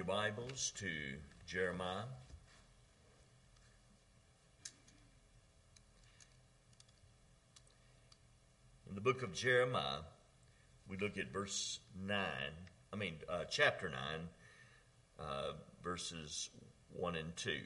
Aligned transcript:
your 0.00 0.06
Bibles 0.06 0.72
to 0.76 0.88
Jeremiah. 1.46 2.04
In 8.88 8.94
the 8.94 9.02
book 9.02 9.22
of 9.22 9.34
Jeremiah, 9.34 9.98
we 10.88 10.96
look 10.96 11.18
at 11.18 11.30
verse 11.30 11.80
9, 12.02 12.16
I 12.90 12.96
mean, 12.96 13.16
uh, 13.28 13.44
chapter 13.50 13.90
9, 13.90 13.98
uh, 15.18 15.52
verses 15.84 16.48
1 16.94 17.16
and 17.16 17.36
2. 17.36 17.58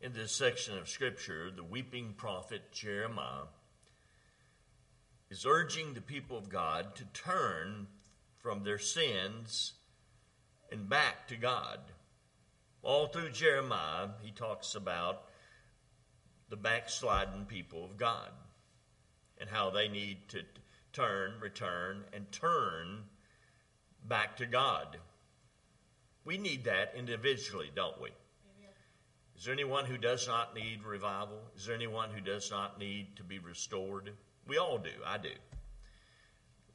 In 0.00 0.12
this 0.12 0.32
section 0.32 0.76
of 0.76 0.88
Scripture, 0.88 1.52
the 1.54 1.62
weeping 1.62 2.14
prophet 2.16 2.72
Jeremiah 2.72 3.44
is 5.34 5.44
urging 5.44 5.94
the 5.94 6.00
people 6.00 6.38
of 6.38 6.48
God 6.48 6.94
to 6.94 7.04
turn 7.06 7.88
from 8.38 8.62
their 8.62 8.78
sins 8.78 9.72
and 10.70 10.88
back 10.88 11.26
to 11.26 11.34
God. 11.34 11.80
All 12.84 13.08
through 13.08 13.30
Jeremiah, 13.30 14.10
he 14.22 14.30
talks 14.30 14.76
about 14.76 15.24
the 16.50 16.56
backsliding 16.56 17.46
people 17.46 17.84
of 17.84 17.96
God 17.96 18.30
and 19.38 19.50
how 19.50 19.70
they 19.70 19.88
need 19.88 20.18
to 20.28 20.42
turn, 20.92 21.32
return, 21.40 22.04
and 22.12 22.30
turn 22.30 23.02
back 24.06 24.36
to 24.36 24.46
God. 24.46 24.98
We 26.24 26.38
need 26.38 26.62
that 26.66 26.94
individually, 26.96 27.72
don't 27.74 28.00
we? 28.00 28.10
Is 29.36 29.46
there 29.46 29.54
anyone 29.54 29.84
who 29.84 29.98
does 29.98 30.28
not 30.28 30.54
need 30.54 30.84
revival? 30.84 31.40
Is 31.56 31.66
there 31.66 31.74
anyone 31.74 32.10
who 32.10 32.20
does 32.20 32.52
not 32.52 32.78
need 32.78 33.16
to 33.16 33.24
be 33.24 33.40
restored? 33.40 34.12
We 34.46 34.58
all 34.58 34.78
do. 34.78 34.90
I 35.06 35.18
do. 35.18 35.30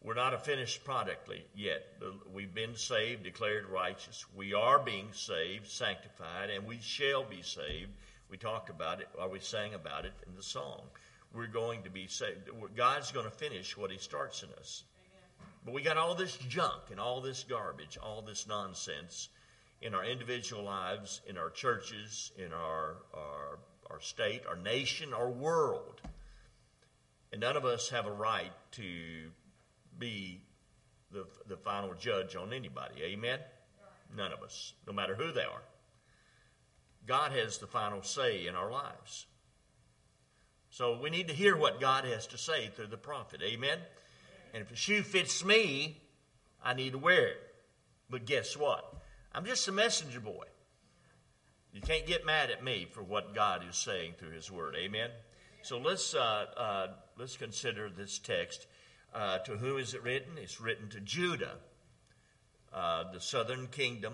We're 0.02 0.14
not 0.14 0.34
a 0.34 0.38
finished 0.38 0.86
product 0.86 1.30
yet. 1.56 1.86
We've 2.34 2.53
been 2.53 2.75
saved, 2.75 3.23
declared 3.23 3.66
righteous. 3.66 4.25
We 4.34 4.53
are 4.53 4.80
being 4.80 5.09
saved, 5.12 5.67
sanctified, 5.67 6.50
and 6.50 6.66
we 6.66 6.80
shall 6.80 7.23
be 7.23 7.42
saved. 7.42 7.92
We 8.30 8.38
talked 8.38 8.70
about 8.70 9.02
it, 9.02 9.09
or 9.20 9.28
we 9.28 9.40
sang 9.40 9.73
about 9.73 10.06
it 10.06 10.14
in 10.25 10.36
the 10.36 10.44
song. 10.44 10.81
We're 11.34 11.47
going 11.47 11.84
to 11.84 11.90
be 11.90 12.08
saved. 12.08 12.50
God's 12.75 13.12
going 13.12 13.25
to 13.25 13.31
finish 13.31 13.75
what 13.75 13.92
He 13.92 13.97
starts 13.97 14.42
in 14.42 14.50
us. 14.58 14.84
But 15.66 15.73
we 15.73 15.81
got 15.81 15.97
all 15.97 16.16
this 16.16 16.38
junk 16.38 16.84
and 16.92 17.00
all 17.00 17.20
this 17.20 17.44
garbage, 17.47 17.97
all 18.02 18.22
this 18.22 18.47
nonsense 18.47 19.28
in 19.81 19.94
our 19.94 20.06
individual 20.06 20.64
lives, 20.64 21.22
in 21.28 21.38
our 21.38 21.50
churches, 21.50 22.31
in 22.38 22.53
our, 22.53 22.95
our, 23.14 23.59
our 23.90 24.00
state, 24.00 24.44
our 24.47 24.56
nation, 24.56 25.14
our 25.14 25.30
world. 25.30 26.02
And 27.31 27.41
none 27.41 27.55
of 27.55 27.66
us 27.66 27.89
have 27.89 28.05
a 28.05 28.11
right 28.11 28.52
to 28.72 29.31
be 29.97 30.41
the, 31.11 31.25
the 31.47 31.58
final 31.58 31.94
judge 31.94 32.35
on 32.35 32.53
anybody. 32.53 33.03
Amen? 33.03 33.39
None 34.16 34.31
of 34.31 34.41
us, 34.41 34.73
no 34.88 34.94
matter 34.94 35.16
who 35.16 35.31
they 35.31 35.44
are. 35.44 35.61
God 37.05 37.31
has 37.31 37.57
the 37.57 37.67
final 37.67 38.02
say 38.03 38.47
in 38.47 38.55
our 38.55 38.72
lives. 38.72 39.27
So 40.69 41.00
we 41.00 41.09
need 41.09 41.27
to 41.27 41.33
hear 41.33 41.55
what 41.55 41.81
God 41.81 42.05
has 42.05 42.27
to 42.27 42.38
say 42.38 42.67
through 42.67 42.88
the 42.88 42.97
prophet. 42.97 43.41
Amen? 43.44 43.80
And 44.53 44.61
if 44.61 44.72
a 44.72 44.75
shoe 44.75 45.02
fits 45.02 45.44
me, 45.44 46.02
I 46.63 46.73
need 46.73 46.94
to 46.94 46.97
wear 46.97 47.27
it. 47.27 47.38
But 48.09 48.25
guess 48.25 48.57
what? 48.57 48.94
I'm 49.33 49.45
just 49.45 49.67
a 49.67 49.72
messenger 49.72 50.19
boy. 50.19 50.45
You 51.73 51.81
can't 51.81 52.05
get 52.05 52.25
mad 52.25 52.50
at 52.50 52.63
me 52.63 52.88
for 52.89 53.03
what 53.03 53.35
God 53.35 53.63
is 53.67 53.75
saying 53.75 54.13
through 54.17 54.31
His 54.31 54.52
Word. 54.52 54.75
Amen? 54.75 55.09
So 55.61 55.77
let's, 55.77 56.16
uh, 56.16 56.45
uh, 56.57 56.88
let's 57.20 57.36
consider 57.36 57.89
this 57.89 58.17
text. 58.17 58.66
Uh, 59.14 59.39
to 59.39 59.58
whom 59.58 59.78
is 59.78 59.94
it 59.94 60.03
written? 60.03 60.38
It's 60.38 60.62
written 60.62 60.88
to 60.90 61.00
Judah, 61.02 61.57
uh, 62.74 63.12
the 63.12 63.19
southern 63.19 63.68
kingdom, 63.68 64.13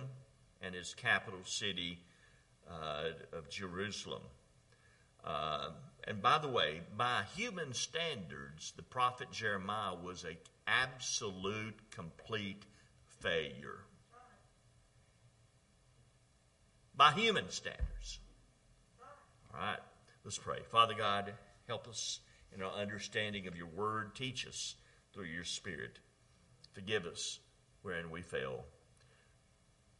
and 0.62 0.74
its 0.74 0.94
capital 0.94 1.42
city 1.44 2.00
uh, 2.70 3.10
of 3.32 3.50
Jerusalem. 3.50 4.24
Uh, 5.24 5.70
and 6.06 6.22
by 6.22 6.40
the 6.40 6.48
way, 6.48 6.82
by 6.98 7.24
human 7.36 7.74
standards, 7.74 8.74
the 8.76 8.84
prophet 8.84 9.32
Jeremiah 9.32 9.96
was 9.96 10.24
an 10.24 10.38
absolute, 10.66 11.76
complete 11.92 12.64
failure. 13.20 13.80
By 16.96 17.12
human 17.12 17.50
standards. 17.50 18.20
All 19.54 19.60
right. 19.60 19.80
Let's 20.24 20.38
pray. 20.40 20.60
Father 20.72 20.96
God, 20.96 21.34
help 21.68 21.88
us 21.88 22.20
in 22.56 22.64
our 22.64 22.72
understanding 22.72 23.48
of 23.48 23.56
your 23.56 23.68
word. 23.68 24.16
Teach 24.16 24.48
us 24.48 24.76
through 25.14 25.26
your 25.26 25.44
spirit. 25.44 26.00
Forgive 26.74 27.06
us 27.06 27.40
wherein 27.82 28.10
we 28.10 28.22
fail. 28.22 28.66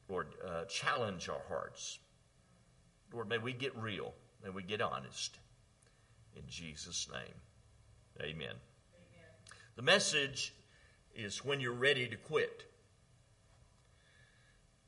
Lord, 0.08 0.28
uh, 0.46 0.66
challenge 0.66 1.30
our 1.30 1.42
hearts. 1.48 2.00
Lord, 3.14 3.30
may 3.30 3.38
we 3.38 3.54
get 3.54 3.76
real. 3.76 4.14
May 4.44 4.50
we 4.50 4.64
get 4.64 4.82
honest. 4.82 5.40
In 6.36 6.44
Jesus' 6.48 7.08
name, 7.12 7.34
amen. 8.20 8.36
amen. 8.36 8.58
The 9.76 9.82
message 9.82 10.54
is 11.16 11.46
when 11.46 11.60
you're 11.60 11.74
ready 11.74 12.08
to 12.08 12.18
quit. 12.18 12.66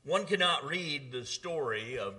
One 0.04 0.26
cannot 0.26 0.66
read 0.66 1.10
the 1.10 1.24
story 1.24 1.98
of 1.98 2.14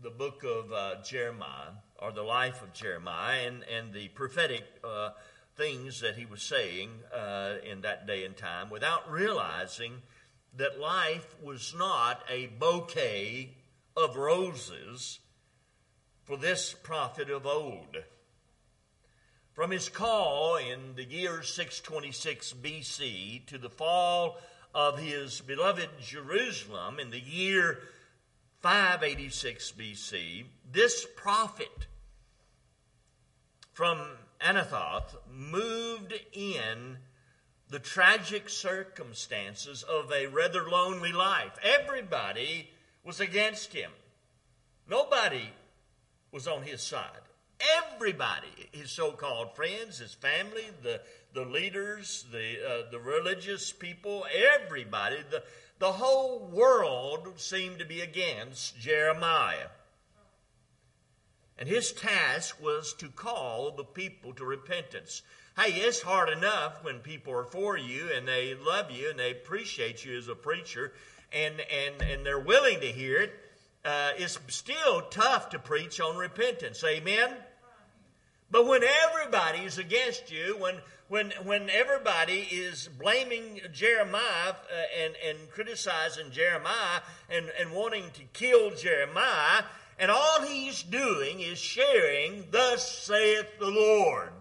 the 0.00 0.10
book 0.10 0.44
of 0.44 0.72
uh, 0.72 1.02
Jeremiah 1.02 1.72
or 2.00 2.12
the 2.12 2.22
life 2.22 2.62
of 2.62 2.72
Jeremiah 2.72 3.46
and, 3.46 3.62
and 3.64 3.92
the 3.92 4.08
prophetic 4.08 4.64
uh, 4.82 5.10
things 5.56 6.00
that 6.00 6.16
he 6.16 6.24
was 6.24 6.42
saying 6.42 6.90
uh, 7.14 7.56
in 7.70 7.82
that 7.82 8.06
day 8.06 8.24
and 8.24 8.36
time 8.36 8.70
without 8.70 9.10
realizing 9.10 9.94
that 10.56 10.80
life 10.80 11.36
was 11.42 11.74
not 11.76 12.22
a 12.28 12.46
bouquet 12.46 13.54
of 13.96 14.16
roses 14.16 15.20
for 16.24 16.36
this 16.36 16.74
prophet 16.82 17.28
of 17.30 17.46
old. 17.46 17.96
From 19.52 19.70
his 19.70 19.88
call 19.88 20.56
in 20.56 20.94
the 20.94 21.04
year 21.04 21.42
626 21.42 22.54
BC 22.62 23.46
to 23.46 23.58
the 23.58 23.68
fall 23.68 24.38
of 24.74 24.98
his 24.98 25.40
beloved 25.40 25.90
Jerusalem 26.00 26.98
in 26.98 27.10
the 27.10 27.20
year 27.20 27.80
586 28.60 29.72
BC, 29.72 30.44
this 30.70 31.06
prophet 31.16 31.86
from 33.80 33.98
Anathoth 34.42 35.16
moved 35.34 36.12
in 36.34 36.98
the 37.70 37.78
tragic 37.78 38.50
circumstances 38.50 39.82
of 39.82 40.12
a 40.12 40.26
rather 40.26 40.68
lonely 40.68 41.12
life. 41.12 41.58
Everybody 41.62 42.68
was 43.02 43.20
against 43.20 43.72
him. 43.72 43.90
Nobody 44.86 45.48
was 46.30 46.46
on 46.46 46.64
his 46.64 46.82
side. 46.82 47.22
Everybody, 47.78 48.68
his 48.70 48.90
so-called 48.90 49.56
friends, 49.56 49.96
his 49.96 50.12
family, 50.12 50.66
the, 50.82 51.00
the 51.32 51.46
leaders, 51.46 52.26
the, 52.30 52.58
uh, 52.62 52.90
the 52.90 52.98
religious 52.98 53.72
people, 53.72 54.26
everybody, 54.60 55.16
the, 55.30 55.42
the 55.78 55.92
whole 55.92 56.50
world 56.52 57.32
seemed 57.40 57.78
to 57.78 57.86
be 57.86 58.02
against 58.02 58.78
Jeremiah. 58.78 59.68
And 61.60 61.68
his 61.68 61.92
task 61.92 62.56
was 62.60 62.94
to 62.94 63.08
call 63.08 63.72
the 63.72 63.84
people 63.84 64.32
to 64.34 64.44
repentance. 64.46 65.20
Hey, 65.58 65.72
it's 65.72 66.00
hard 66.00 66.30
enough 66.30 66.82
when 66.82 67.00
people 67.00 67.34
are 67.34 67.44
for 67.44 67.76
you 67.76 68.08
and 68.16 68.26
they 68.26 68.54
love 68.54 68.90
you 68.90 69.10
and 69.10 69.18
they 69.18 69.32
appreciate 69.32 70.02
you 70.02 70.16
as 70.16 70.28
a 70.28 70.34
preacher 70.34 70.94
and, 71.32 71.54
and, 71.60 72.00
and 72.00 72.24
they're 72.24 72.40
willing 72.40 72.80
to 72.80 72.86
hear 72.86 73.20
it. 73.20 73.32
Uh, 73.84 74.12
it's 74.16 74.38
still 74.48 75.02
tough 75.10 75.50
to 75.50 75.58
preach 75.58 76.00
on 76.00 76.16
repentance. 76.16 76.82
Amen? 76.82 77.30
But 78.50 78.66
when 78.66 78.82
everybody 78.82 79.58
is 79.58 79.78
against 79.78 80.32
you, 80.32 80.56
when 80.58 80.76
when 81.08 81.32
when 81.44 81.70
everybody 81.70 82.46
is 82.50 82.88
blaming 82.98 83.60
Jeremiah 83.72 84.50
uh, 84.50 85.02
and 85.04 85.14
and 85.26 85.50
criticizing 85.50 86.30
Jeremiah 86.30 87.00
and 87.28 87.50
and 87.60 87.72
wanting 87.72 88.10
to 88.14 88.22
kill 88.32 88.74
Jeremiah, 88.74 89.62
and 90.00 90.10
all 90.10 90.40
he's 90.40 90.82
doing 90.82 91.40
is 91.40 91.58
sharing, 91.58 92.50
"Thus 92.50 92.90
saith 93.02 93.58
the 93.58 93.70
Lord." 93.70 94.32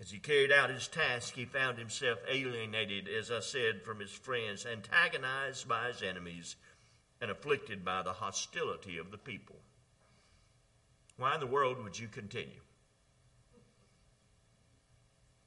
As 0.00 0.10
he 0.10 0.18
carried 0.18 0.50
out 0.50 0.70
his 0.70 0.88
task, 0.88 1.34
he 1.34 1.44
found 1.44 1.78
himself 1.78 2.18
alienated, 2.26 3.08
as 3.08 3.30
I 3.30 3.40
said, 3.40 3.84
from 3.84 4.00
his 4.00 4.12
friends, 4.12 4.64
antagonized 4.66 5.68
by 5.68 5.88
his 5.88 6.02
enemies, 6.02 6.56
and 7.20 7.30
afflicted 7.30 7.84
by 7.84 8.02
the 8.02 8.14
hostility 8.14 8.98
of 8.98 9.10
the 9.10 9.18
people. 9.18 9.62
Why 11.16 11.34
in 11.34 11.40
the 11.40 11.46
world 11.46 11.82
would 11.82 11.98
you 11.98 12.08
continue? 12.08 12.60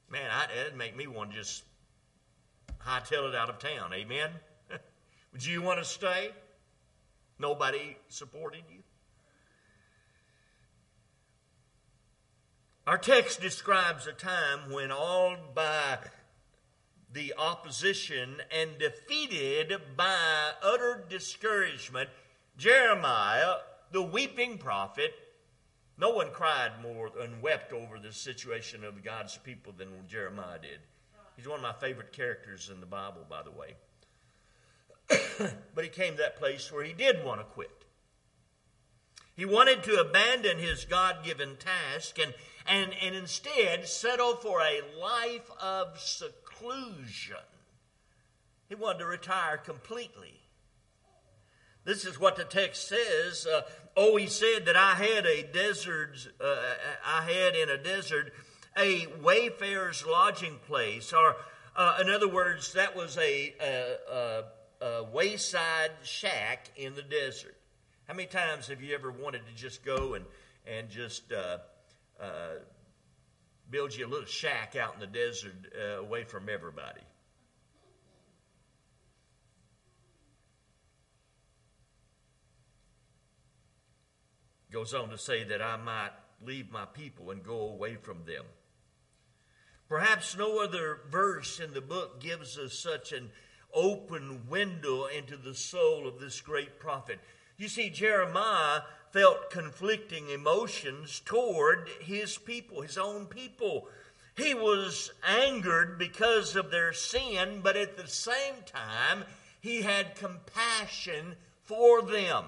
Man, 0.08 0.28
that'd 0.28 0.76
make 0.76 0.96
me 0.96 1.06
want 1.06 1.32
to 1.32 1.36
just 1.36 1.64
hightail 2.78 3.28
it 3.28 3.34
out 3.34 3.50
of 3.50 3.58
town. 3.58 3.92
Amen? 3.92 4.30
Would 5.32 5.44
you 5.44 5.60
want 5.60 5.78
to 5.78 5.84
stay? 5.84 6.32
Nobody 7.38 7.96
supported 8.08 8.62
you? 8.70 8.82
Our 12.86 12.98
text 12.98 13.40
describes 13.40 14.06
a 14.06 14.12
time 14.12 14.72
when, 14.72 14.90
awed 14.90 15.54
by 15.54 15.98
the 17.12 17.34
opposition 17.38 18.36
and 18.50 18.78
defeated 18.78 19.74
by 19.96 20.52
utter 20.62 21.04
discouragement, 21.08 22.08
Jeremiah, 22.56 23.56
the 23.92 24.02
weeping 24.02 24.58
prophet, 24.58 25.12
no 25.98 26.10
one 26.10 26.30
cried 26.30 26.80
more 26.82 27.10
and 27.20 27.42
wept 27.42 27.72
over 27.72 27.98
the 27.98 28.12
situation 28.12 28.84
of 28.84 29.04
God's 29.04 29.36
people 29.36 29.72
than 29.76 29.88
Jeremiah 30.08 30.58
did. 30.58 30.78
He's 31.36 31.46
one 31.46 31.58
of 31.58 31.62
my 31.62 31.72
favorite 31.74 32.12
characters 32.12 32.70
in 32.72 32.80
the 32.80 32.86
Bible, 32.86 33.26
by 33.28 33.42
the 33.42 33.50
way. 33.50 33.74
but 35.74 35.84
he 35.84 35.90
came 35.90 36.14
to 36.14 36.22
that 36.22 36.36
place 36.36 36.72
where 36.72 36.84
he 36.84 36.92
did 36.92 37.24
want 37.24 37.40
to 37.40 37.44
quit. 37.44 37.70
He 39.34 39.44
wanted 39.44 39.84
to 39.84 40.00
abandon 40.00 40.58
his 40.58 40.84
God 40.84 41.24
given 41.24 41.56
task 41.56 42.18
and, 42.18 42.34
and, 42.66 42.92
and 43.00 43.14
instead 43.14 43.86
settle 43.86 44.34
for 44.34 44.60
a 44.60 44.82
life 45.00 45.48
of 45.62 46.00
seclusion. 46.00 47.36
He 48.68 48.74
wanted 48.74 48.98
to 48.98 49.06
retire 49.06 49.56
completely. 49.56 50.40
This 51.84 52.04
is 52.04 52.18
what 52.18 52.36
the 52.36 52.44
text 52.44 52.88
says. 52.88 53.46
Uh, 53.46 53.62
oh, 53.96 54.16
he 54.16 54.26
said 54.26 54.66
that 54.66 54.76
I 54.76 54.94
had 54.94 55.24
a 55.24 55.42
desert, 55.42 56.16
uh, 56.40 56.56
I 57.06 57.22
had 57.22 57.54
in 57.54 57.70
a 57.70 57.78
desert 57.78 58.32
a 58.76 59.06
wayfarer's 59.22 60.04
lodging 60.04 60.58
place, 60.66 61.12
or 61.12 61.36
uh, 61.76 61.98
in 62.00 62.10
other 62.10 62.28
words, 62.28 62.72
that 62.72 62.96
was 62.96 63.16
a, 63.16 63.54
a, 63.60 63.96
a, 64.12 64.44
a 64.80 65.04
wayside 65.12 65.90
shack 66.02 66.70
in 66.76 66.94
the 66.94 67.02
desert. 67.02 67.56
How 68.06 68.14
many 68.14 68.26
times 68.26 68.68
have 68.68 68.80
you 68.80 68.94
ever 68.94 69.10
wanted 69.10 69.42
to 69.46 69.54
just 69.54 69.84
go 69.84 70.14
and, 70.14 70.24
and 70.66 70.88
just 70.88 71.32
uh, 71.32 71.58
uh, 72.20 72.54
build 73.70 73.94
you 73.94 74.06
a 74.06 74.08
little 74.08 74.26
shack 74.26 74.76
out 74.76 74.94
in 74.94 75.00
the 75.00 75.06
desert 75.06 75.52
uh, 75.76 76.00
away 76.00 76.24
from 76.24 76.48
everybody? 76.48 77.02
Goes 84.70 84.94
on 84.94 85.08
to 85.10 85.18
say 85.18 85.44
that 85.44 85.62
I 85.62 85.76
might 85.76 86.10
leave 86.44 86.70
my 86.70 86.84
people 86.84 87.30
and 87.30 87.42
go 87.42 87.60
away 87.70 87.96
from 87.96 88.24
them. 88.26 88.44
Perhaps 89.88 90.36
no 90.36 90.62
other 90.62 91.00
verse 91.10 91.58
in 91.58 91.72
the 91.72 91.80
book 91.80 92.20
gives 92.20 92.58
us 92.58 92.74
such 92.78 93.12
an 93.12 93.30
open 93.78 94.48
window 94.50 95.06
into 95.06 95.36
the 95.36 95.54
soul 95.54 96.08
of 96.08 96.18
this 96.18 96.40
great 96.40 96.80
prophet. 96.80 97.20
You 97.56 97.68
see, 97.68 97.90
Jeremiah 97.90 98.80
felt 99.12 99.50
conflicting 99.50 100.28
emotions 100.30 101.22
toward 101.24 101.88
his 102.00 102.36
people, 102.38 102.82
his 102.82 102.98
own 102.98 103.26
people. 103.26 103.86
He 104.36 104.52
was 104.52 105.12
angered 105.26 105.96
because 105.96 106.56
of 106.56 106.70
their 106.72 106.92
sin, 106.92 107.60
but 107.62 107.76
at 107.76 107.96
the 107.96 108.08
same 108.08 108.54
time, 108.66 109.24
he 109.60 109.82
had 109.82 110.16
compassion 110.16 111.36
for 111.62 112.02
them. 112.02 112.44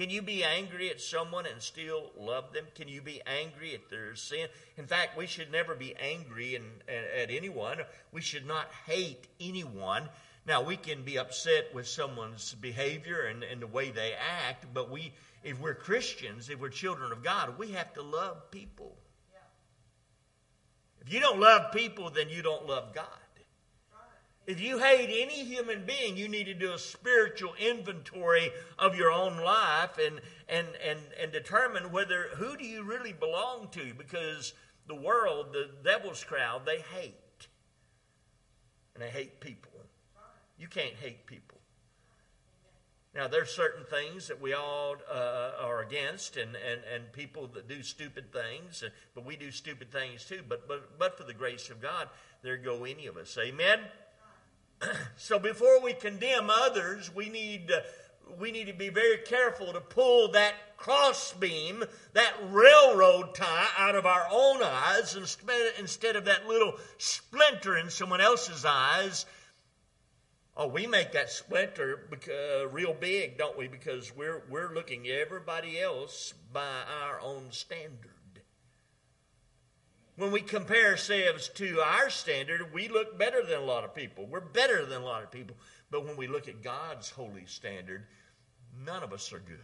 Can 0.00 0.08
you 0.08 0.22
be 0.22 0.42
angry 0.42 0.88
at 0.88 0.98
someone 0.98 1.44
and 1.44 1.60
still 1.60 2.10
love 2.16 2.54
them? 2.54 2.64
Can 2.74 2.88
you 2.88 3.02
be 3.02 3.20
angry 3.26 3.74
at 3.74 3.90
their 3.90 4.14
sin? 4.14 4.48
In 4.78 4.86
fact, 4.86 5.14
we 5.14 5.26
should 5.26 5.52
never 5.52 5.74
be 5.74 5.94
angry 5.94 6.54
in, 6.54 6.62
at 6.88 7.30
anyone. 7.30 7.80
We 8.10 8.22
should 8.22 8.46
not 8.46 8.70
hate 8.86 9.26
anyone. 9.38 10.08
Now, 10.46 10.62
we 10.62 10.78
can 10.78 11.02
be 11.02 11.18
upset 11.18 11.74
with 11.74 11.86
someone's 11.86 12.54
behavior 12.54 13.26
and, 13.26 13.42
and 13.42 13.60
the 13.60 13.66
way 13.66 13.90
they 13.90 14.14
act, 14.48 14.64
but 14.72 14.90
we, 14.90 15.12
if 15.44 15.60
we're 15.60 15.74
Christians, 15.74 16.48
if 16.48 16.58
we're 16.58 16.70
children 16.70 17.12
of 17.12 17.22
God, 17.22 17.58
we 17.58 17.72
have 17.72 17.92
to 17.92 18.02
love 18.02 18.50
people. 18.50 18.96
Yeah. 19.30 19.40
If 21.02 21.12
you 21.12 21.20
don't 21.20 21.40
love 21.40 21.72
people, 21.74 22.08
then 22.08 22.30
you 22.30 22.40
don't 22.40 22.66
love 22.66 22.94
God. 22.94 23.19
If 24.50 24.60
you 24.60 24.78
hate 24.78 25.10
any 25.22 25.44
human 25.44 25.84
being, 25.86 26.16
you 26.16 26.26
need 26.26 26.46
to 26.46 26.54
do 26.54 26.72
a 26.72 26.78
spiritual 26.78 27.54
inventory 27.54 28.50
of 28.80 28.96
your 28.96 29.12
own 29.12 29.36
life 29.36 29.96
and, 30.04 30.20
and, 30.48 30.66
and, 30.84 30.98
and 31.22 31.30
determine 31.30 31.92
whether 31.92 32.30
who 32.34 32.56
do 32.56 32.64
you 32.64 32.82
really 32.82 33.12
belong 33.12 33.68
to 33.70 33.94
because 33.94 34.52
the 34.88 34.96
world, 34.96 35.52
the 35.52 35.70
devil's 35.84 36.24
crowd, 36.24 36.66
they 36.66 36.80
hate. 36.80 37.14
And 38.94 39.04
they 39.04 39.10
hate 39.10 39.38
people. 39.38 39.70
You 40.58 40.66
can't 40.66 40.96
hate 40.96 41.26
people. 41.26 41.58
Now, 43.14 43.28
there's 43.28 43.50
certain 43.50 43.84
things 43.84 44.26
that 44.26 44.40
we 44.40 44.52
all 44.52 44.96
uh, 45.08 45.52
are 45.60 45.80
against, 45.80 46.36
and, 46.36 46.56
and, 46.56 46.80
and 46.92 47.12
people 47.12 47.46
that 47.54 47.68
do 47.68 47.84
stupid 47.84 48.32
things, 48.32 48.82
but 49.14 49.24
we 49.24 49.36
do 49.36 49.52
stupid 49.52 49.92
things 49.92 50.24
too. 50.24 50.40
But, 50.48 50.66
but, 50.66 50.98
but 50.98 51.16
for 51.16 51.22
the 51.22 51.34
grace 51.34 51.70
of 51.70 51.80
God, 51.80 52.08
there 52.42 52.56
go 52.56 52.82
any 52.82 53.06
of 53.06 53.16
us. 53.16 53.38
Amen? 53.40 53.78
so 55.16 55.38
before 55.38 55.80
we 55.80 55.92
condemn 55.92 56.50
others, 56.50 57.14
we 57.14 57.28
need, 57.28 57.70
uh, 57.70 57.80
we 58.38 58.50
need 58.50 58.66
to 58.66 58.72
be 58.72 58.88
very 58.88 59.18
careful 59.18 59.72
to 59.72 59.80
pull 59.80 60.32
that 60.32 60.54
crossbeam, 60.76 61.84
that 62.14 62.32
railroad 62.48 63.34
tie 63.34 63.68
out 63.78 63.94
of 63.94 64.06
our 64.06 64.26
own 64.30 64.62
eyes 64.62 65.14
instead, 65.14 65.72
instead 65.78 66.16
of 66.16 66.24
that 66.24 66.46
little 66.46 66.74
splinter 66.98 67.76
in 67.76 67.90
someone 67.90 68.20
else's 68.20 68.64
eyes 68.64 69.26
Oh, 70.56 70.66
we 70.66 70.86
make 70.86 71.12
that 71.12 71.30
splinter 71.30 72.06
uh, 72.12 72.68
real 72.68 72.92
big, 72.92 73.38
don't 73.38 73.56
we? 73.56 73.66
Because 73.66 74.14
we're, 74.14 74.42
we're 74.50 74.74
looking 74.74 75.08
at 75.08 75.14
everybody 75.14 75.80
else 75.80 76.34
by 76.52 76.82
our 77.02 77.18
own 77.22 77.46
standard. 77.50 78.19
When 80.20 80.32
we 80.32 80.42
compare 80.42 80.88
ourselves 80.88 81.48
to 81.54 81.80
our 81.80 82.10
standard, 82.10 82.74
we 82.74 82.88
look 82.88 83.16
better 83.16 83.42
than 83.42 83.56
a 83.56 83.64
lot 83.64 83.84
of 83.84 83.94
people. 83.94 84.26
We're 84.26 84.40
better 84.40 84.84
than 84.84 85.00
a 85.00 85.04
lot 85.04 85.22
of 85.22 85.30
people. 85.30 85.56
But 85.90 86.04
when 86.04 86.18
we 86.18 86.26
look 86.26 86.46
at 86.46 86.62
God's 86.62 87.08
holy 87.08 87.46
standard, 87.46 88.04
none 88.84 89.02
of 89.02 89.14
us 89.14 89.32
are 89.32 89.38
good. 89.38 89.56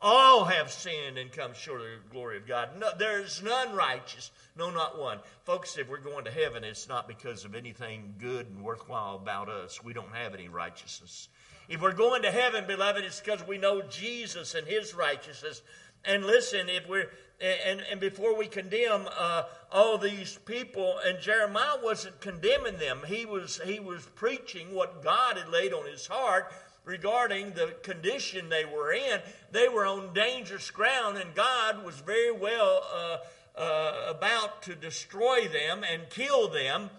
All 0.00 0.44
have 0.46 0.72
sinned 0.72 1.16
and 1.16 1.30
come 1.30 1.54
short 1.54 1.80
of 1.80 1.86
the 1.86 2.10
glory 2.10 2.38
of 2.38 2.48
God. 2.48 2.70
No, 2.80 2.90
there's 2.98 3.40
none 3.40 3.76
righteous, 3.76 4.32
no, 4.56 4.70
not 4.70 4.98
one. 4.98 5.20
Folks, 5.44 5.78
if 5.78 5.88
we're 5.88 5.98
going 5.98 6.24
to 6.24 6.30
heaven, 6.32 6.64
it's 6.64 6.88
not 6.88 7.06
because 7.06 7.44
of 7.44 7.54
anything 7.54 8.14
good 8.18 8.48
and 8.48 8.64
worthwhile 8.64 9.14
about 9.14 9.48
us. 9.48 9.82
We 9.84 9.92
don't 9.92 10.12
have 10.12 10.34
any 10.34 10.48
righteousness. 10.48 11.28
If 11.68 11.82
we're 11.82 11.92
going 11.92 12.22
to 12.22 12.30
heaven, 12.30 12.64
beloved, 12.66 13.04
it's 13.04 13.20
because 13.20 13.46
we 13.46 13.58
know 13.58 13.82
Jesus 13.82 14.54
and 14.54 14.66
his 14.66 14.94
righteousness. 14.94 15.62
And 16.08 16.24
listen, 16.24 16.68
if 16.68 16.88
we're 16.88 17.10
and, 17.40 17.82
and 17.88 18.00
before 18.00 18.36
we 18.36 18.46
condemn 18.48 19.08
uh, 19.16 19.44
all 19.70 19.96
these 19.96 20.38
people, 20.44 20.98
and 21.06 21.20
Jeremiah 21.20 21.76
wasn't 21.82 22.20
condemning 22.20 22.78
them. 22.78 23.02
He 23.06 23.26
was 23.26 23.60
he 23.64 23.78
was 23.78 24.02
preaching 24.16 24.74
what 24.74 25.04
God 25.04 25.36
had 25.36 25.48
laid 25.48 25.72
on 25.72 25.86
his 25.86 26.06
heart 26.06 26.52
regarding 26.84 27.52
the 27.52 27.74
condition 27.82 28.48
they 28.48 28.64
were 28.64 28.92
in. 28.92 29.20
They 29.52 29.68
were 29.68 29.86
on 29.86 30.12
dangerous 30.14 30.70
ground, 30.70 31.18
and 31.18 31.34
God 31.34 31.84
was 31.84 31.96
very 31.96 32.32
well 32.32 32.84
uh, 32.92 33.18
uh, 33.56 34.06
about 34.08 34.62
to 34.62 34.74
destroy 34.74 35.46
them 35.46 35.84
and 35.84 36.08
kill 36.10 36.48
them, 36.48 36.90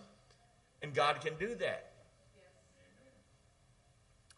and 0.82 0.94
God 0.94 1.20
can 1.20 1.36
do 1.38 1.56
that. 1.56 1.89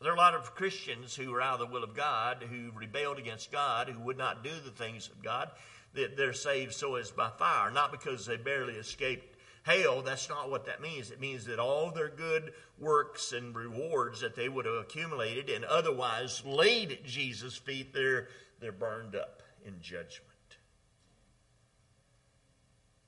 There 0.02 0.12
are 0.12 0.16
a 0.16 0.18
lot 0.18 0.34
of 0.34 0.56
Christians 0.56 1.16
who 1.16 1.34
are 1.34 1.42
out 1.42 1.62
of 1.62 1.68
the 1.68 1.74
will 1.74 1.84
of 1.84 1.96
God, 1.96 2.44
who 2.50 2.72
rebelled 2.78 3.20
against 3.20 3.52
God, 3.52 3.88
who 3.88 4.00
would 4.02 4.18
not 4.18 4.44
do 4.44 4.50
the 4.64 4.72
things 4.72 5.08
of 5.10 5.24
God. 5.24 5.52
That 5.94 6.18
they're 6.18 6.34
saved 6.34 6.74
so 6.74 6.96
as 6.96 7.12
by 7.12 7.30
fire, 7.38 7.70
not 7.70 7.92
because 7.92 8.26
they 8.26 8.38
barely 8.38 8.74
escaped 8.76 9.38
hell, 9.64 10.02
that's 10.02 10.30
not 10.30 10.50
what 10.50 10.66
that 10.66 10.82
means. 10.82 11.12
It 11.12 11.20
means 11.20 11.46
that 11.46 11.60
all 11.60 11.92
their 11.92 12.10
good 12.10 12.54
works 12.80 13.32
and 13.32 13.56
rewards 13.56 14.22
that 14.22 14.36
they 14.36 14.50
would 14.50 14.66
have 14.66 14.76
accumulated 14.76 15.50
and 15.50 15.66
otherwise 15.66 16.44
laid 16.46 16.92
at 16.92 17.06
Jesus' 17.06 17.58
feet, 17.58 17.94
they're, 17.94 18.28
they're 18.60 18.72
burned 18.72 19.16
up 19.16 19.44
in 19.66 19.76
judgment. 19.82 20.28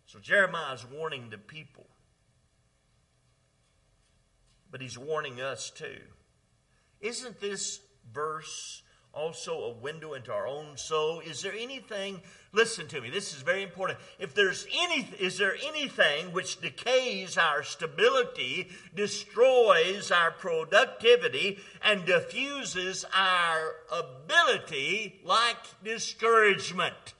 So 0.06 0.20
Jeremiah 0.20 0.76
is 0.76 0.86
warning 0.86 1.30
the 1.32 1.40
people, 1.40 1.88
but 4.70 4.82
he's 4.82 4.98
warning 4.98 5.42
us 5.42 5.72
too. 5.72 6.02
Isn't 7.04 7.42
this 7.42 7.82
verse 8.14 8.82
also 9.14 9.66
a 9.66 9.74
window 9.74 10.14
into 10.14 10.32
our 10.32 10.48
own 10.48 10.78
soul? 10.78 11.20
Is 11.20 11.42
there 11.42 11.52
anything, 11.52 12.22
listen 12.54 12.88
to 12.88 13.02
me, 13.02 13.10
this 13.10 13.36
is 13.36 13.42
very 13.42 13.62
important. 13.62 14.00
If 14.20 14.34
there's 14.34 14.66
any, 14.74 15.10
is 15.20 15.38
there 15.38 15.58
anything 15.68 16.32
which 16.32 16.62
decays 16.62 17.38
our 17.38 17.62
stability, 17.62 18.70
destroys 18.96 20.12
our 20.12 20.32
productivity, 20.32 21.60
and 21.84 22.06
diffuses 22.06 23.04
our 23.14 23.76
ability 23.92 25.20
like 25.26 25.58
discouragement? 25.84 27.16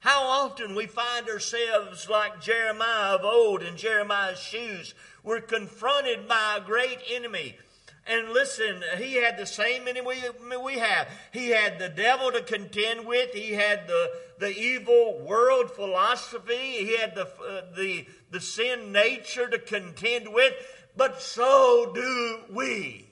How 0.00 0.22
often 0.24 0.74
we 0.74 0.86
find 0.86 1.30
ourselves 1.30 2.10
like 2.10 2.42
Jeremiah 2.42 3.14
of 3.14 3.24
old 3.24 3.62
in 3.62 3.76
Jeremiah's 3.78 4.40
shoes. 4.40 4.94
We're 5.22 5.40
confronted 5.40 6.28
by 6.28 6.58
a 6.58 6.60
great 6.60 6.98
enemy 7.10 7.56
And 8.06 8.30
listen, 8.30 8.82
he 8.98 9.14
had 9.14 9.38
the 9.38 9.46
same 9.46 9.86
enemy 9.86 10.22
we 10.62 10.78
have. 10.78 11.08
He 11.32 11.50
had 11.50 11.78
the 11.78 11.88
devil 11.88 12.32
to 12.32 12.42
contend 12.42 13.06
with. 13.06 13.32
He 13.32 13.52
had 13.52 13.86
the, 13.86 14.10
the 14.38 14.50
evil 14.50 15.20
world 15.20 15.70
philosophy. 15.70 16.54
He 16.84 16.96
had 16.98 17.14
the, 17.14 17.26
uh, 17.26 17.62
the, 17.76 18.06
the 18.30 18.40
sin 18.40 18.90
nature 18.90 19.48
to 19.48 19.58
contend 19.58 20.32
with. 20.32 20.52
But 20.96 21.22
so 21.22 21.92
do 21.94 22.40
we. 22.50 23.11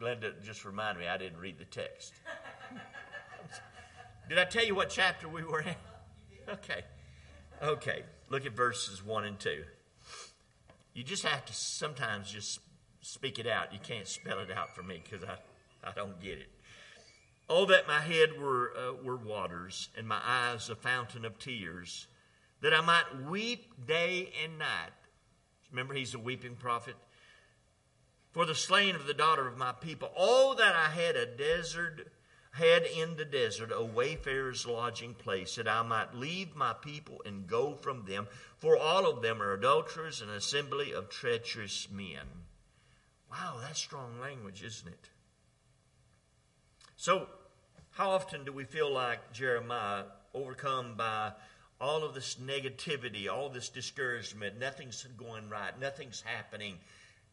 Glenda 0.00 0.32
just 0.42 0.64
reminded 0.64 1.00
me 1.00 1.08
I 1.08 1.18
didn't 1.18 1.38
read 1.38 1.58
the 1.58 1.66
text. 1.66 2.14
Did 4.28 4.38
I 4.38 4.44
tell 4.44 4.64
you 4.64 4.74
what 4.74 4.88
chapter 4.88 5.28
we 5.28 5.42
were 5.44 5.60
in? 5.60 5.74
Okay. 6.48 6.82
Okay. 7.62 8.04
Look 8.28 8.46
at 8.46 8.52
verses 8.52 9.04
1 9.04 9.24
and 9.24 9.38
2. 9.38 9.62
You 10.94 11.04
just 11.04 11.24
have 11.24 11.44
to 11.44 11.52
sometimes 11.52 12.30
just 12.30 12.60
speak 13.02 13.38
it 13.38 13.46
out. 13.46 13.72
You 13.72 13.78
can't 13.80 14.06
spell 14.06 14.38
it 14.38 14.50
out 14.50 14.74
for 14.74 14.82
me 14.82 15.02
because 15.02 15.26
I, 15.26 15.36
I 15.88 15.92
don't 15.92 16.20
get 16.20 16.38
it. 16.38 16.48
Oh, 17.48 17.66
that 17.66 17.88
my 17.88 18.00
head 18.00 18.40
were, 18.40 18.72
uh, 18.76 19.02
were 19.04 19.16
waters 19.16 19.88
and 19.98 20.06
my 20.06 20.20
eyes 20.24 20.70
a 20.70 20.76
fountain 20.76 21.24
of 21.24 21.38
tears, 21.38 22.06
that 22.62 22.72
I 22.72 22.80
might 22.80 23.26
weep 23.28 23.86
day 23.86 24.32
and 24.44 24.58
night. 24.58 24.92
Remember, 25.70 25.94
he's 25.94 26.14
a 26.14 26.18
weeping 26.18 26.54
prophet. 26.54 26.94
For 28.32 28.46
the 28.46 28.54
slain 28.54 28.94
of 28.94 29.06
the 29.06 29.14
daughter 29.14 29.48
of 29.48 29.58
my 29.58 29.72
people. 29.72 30.10
Oh, 30.16 30.54
that 30.54 30.76
I 30.76 30.90
had 30.90 31.16
a 31.16 31.26
desert 31.26 32.12
had 32.52 32.82
in 32.84 33.16
the 33.16 33.24
desert 33.24 33.70
a 33.72 33.82
wayfarer's 33.82 34.66
lodging 34.66 35.14
place, 35.14 35.54
that 35.54 35.68
I 35.68 35.82
might 35.82 36.14
leave 36.14 36.56
my 36.56 36.72
people 36.72 37.22
and 37.24 37.46
go 37.46 37.74
from 37.74 38.04
them, 38.06 38.26
for 38.58 38.76
all 38.76 39.08
of 39.08 39.22
them 39.22 39.40
are 39.40 39.52
adulterers, 39.52 40.20
and 40.20 40.30
an 40.30 40.36
assembly 40.36 40.92
of 40.92 41.08
treacherous 41.08 41.88
men. 41.90 42.26
Wow, 43.30 43.58
that's 43.60 43.78
strong 43.78 44.20
language, 44.20 44.64
isn't 44.64 44.88
it? 44.88 45.10
So, 46.96 47.28
how 47.92 48.10
often 48.10 48.44
do 48.44 48.52
we 48.52 48.64
feel 48.64 48.92
like 48.92 49.32
Jeremiah, 49.32 50.04
overcome 50.34 50.96
by 50.96 51.32
all 51.80 52.02
of 52.04 52.14
this 52.14 52.34
negativity, 52.34 53.28
all 53.28 53.48
this 53.48 53.68
discouragement, 53.68 54.58
nothing's 54.58 55.04
going 55.16 55.48
right, 55.48 55.78
nothing's 55.78 56.22
happening? 56.22 56.78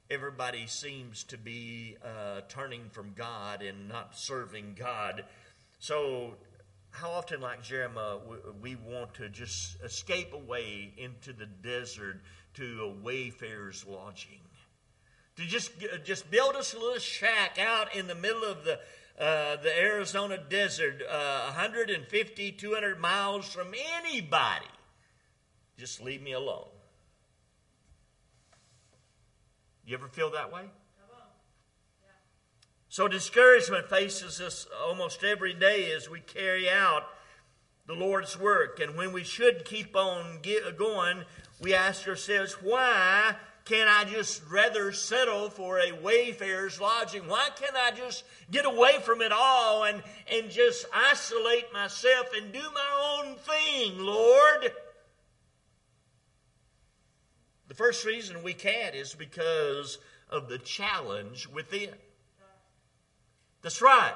Everybody 0.09 0.67
seems 0.67 1.23
to 1.25 1.37
be 1.37 1.97
uh, 2.03 2.41
turning 2.47 2.89
from 2.89 3.13
God 3.13 3.61
and 3.61 3.87
not 3.87 4.17
serving 4.17 4.75
God. 4.77 5.25
So, 5.79 6.35
how 6.91 7.11
often, 7.11 7.41
like 7.41 7.61
Jeremiah, 7.61 8.17
we, 8.61 8.75
want 8.75 9.13
to 9.15 9.29
just 9.29 9.81
escape 9.83 10.33
away 10.33 10.93
into 10.97 11.33
the 11.33 11.45
desert 11.45 12.21
to 12.55 12.81
a 12.83 13.03
wayfarer's 13.03 13.85
lodging? 13.87 14.39
To 15.35 15.45
just, 15.45 15.71
just 16.03 16.31
build 16.31 16.55
us 16.55 16.73
a 16.73 16.79
little 16.79 16.99
shack 16.99 17.59
out 17.59 17.95
in 17.95 18.07
the 18.07 18.15
middle 18.15 18.43
of 18.43 18.63
the, 18.63 18.79
uh, 19.19 19.57
the 19.57 19.77
Arizona 19.77 20.39
desert, 20.49 21.03
uh, 21.07 21.43
150, 21.45 22.51
200 22.53 22.99
miles 22.99 23.45
from 23.45 23.73
anybody. 23.97 24.65
Just 25.77 26.01
leave 26.01 26.23
me 26.23 26.31
alone. 26.31 26.69
You 29.87 29.95
ever 29.95 30.09
feel 30.09 30.31
that 30.31 30.51
way? 30.51 30.63
So 32.89 33.07
discouragement 33.07 33.89
faces 33.89 34.41
us 34.41 34.67
almost 34.85 35.23
every 35.23 35.53
day 35.53 35.93
as 35.93 36.09
we 36.09 36.19
carry 36.19 36.69
out 36.69 37.03
the 37.85 37.93
Lord's 37.93 38.37
work. 38.37 38.81
And 38.81 38.97
when 38.97 39.13
we 39.13 39.23
should 39.23 39.63
keep 39.63 39.95
on 39.95 40.41
going, 40.77 41.23
we 41.61 41.73
ask 41.73 42.05
ourselves, 42.05 42.57
why 42.61 43.35
can't 43.63 43.89
I 43.89 44.03
just 44.03 44.43
rather 44.51 44.91
settle 44.91 45.49
for 45.49 45.79
a 45.79 45.93
wayfarer's 45.93 46.81
lodging? 46.81 47.25
Why 47.29 47.47
can't 47.57 47.77
I 47.77 47.91
just 47.91 48.25
get 48.51 48.65
away 48.65 48.99
from 48.99 49.21
it 49.21 49.31
all 49.31 49.85
and, 49.85 50.03
and 50.29 50.51
just 50.51 50.85
isolate 50.93 51.71
myself 51.71 52.27
and 52.35 52.51
do 52.51 52.59
my 52.59 53.21
own 53.23 53.35
thing, 53.37 53.99
Lord? 53.99 54.73
The 57.67 57.75
first 57.75 58.05
reason 58.05 58.43
we 58.43 58.53
can't 58.53 58.95
is 58.95 59.13
because 59.13 59.97
of 60.29 60.47
the 60.47 60.57
challenge 60.57 61.47
within. 61.47 61.89
That's 63.61 63.81
right. 63.81 64.13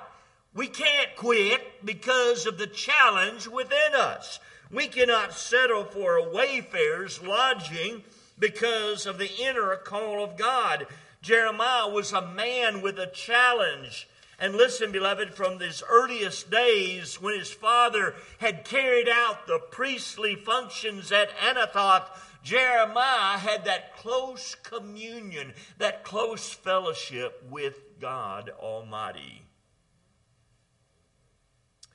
We 0.53 0.67
can't 0.67 1.15
quit 1.15 1.85
because 1.85 2.45
of 2.45 2.57
the 2.57 2.67
challenge 2.67 3.47
within 3.47 3.95
us. 3.95 4.39
We 4.71 4.87
cannot 4.87 5.33
settle 5.33 5.83
for 5.83 6.15
a 6.15 6.29
wayfarer's 6.29 7.21
lodging 7.21 8.03
because 8.39 9.05
of 9.05 9.17
the 9.17 9.31
inner 9.41 9.75
call 9.75 10.23
of 10.23 10.37
God. 10.37 10.87
Jeremiah 11.21 11.89
was 11.89 12.13
a 12.13 12.21
man 12.21 12.81
with 12.81 12.97
a 12.99 13.07
challenge. 13.07 14.07
And 14.39 14.55
listen, 14.55 14.91
beloved, 14.91 15.35
from 15.35 15.59
his 15.59 15.83
earliest 15.87 16.49
days 16.49 17.21
when 17.21 17.37
his 17.37 17.51
father 17.51 18.15
had 18.39 18.65
carried 18.65 19.07
out 19.07 19.45
the 19.45 19.59
priestly 19.59 20.35
functions 20.35 21.11
at 21.11 21.37
Anathoth, 21.37 22.09
Jeremiah 22.43 23.37
had 23.37 23.65
that 23.65 23.95
close 23.97 24.55
communion, 24.55 25.53
that 25.77 26.03
close 26.03 26.51
fellowship 26.51 27.43
with 27.49 27.99
God 27.99 28.49
Almighty. 28.59 29.43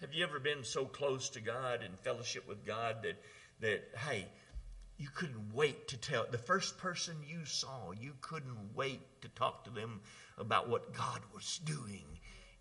Have 0.00 0.12
you 0.12 0.24
ever 0.24 0.38
been 0.38 0.62
so 0.62 0.84
close 0.84 1.30
to 1.30 1.40
God 1.40 1.82
and 1.82 1.98
fellowship 1.98 2.46
with 2.46 2.64
God 2.64 3.02
that, 3.02 3.16
that 3.60 3.88
hey, 4.06 4.26
you 4.98 5.08
couldn't 5.14 5.54
wait 5.54 5.88
to 5.88 5.96
tell 5.96 6.26
the 6.30 6.38
first 6.38 6.78
person 6.78 7.16
you 7.26 7.44
saw, 7.44 7.92
you 7.92 8.12
couldn't 8.20 8.74
wait 8.74 9.00
to 9.22 9.28
talk 9.30 9.64
to 9.64 9.70
them 9.70 10.00
about 10.38 10.68
what 10.68 10.94
God 10.94 11.20
was 11.34 11.60
doing 11.64 12.04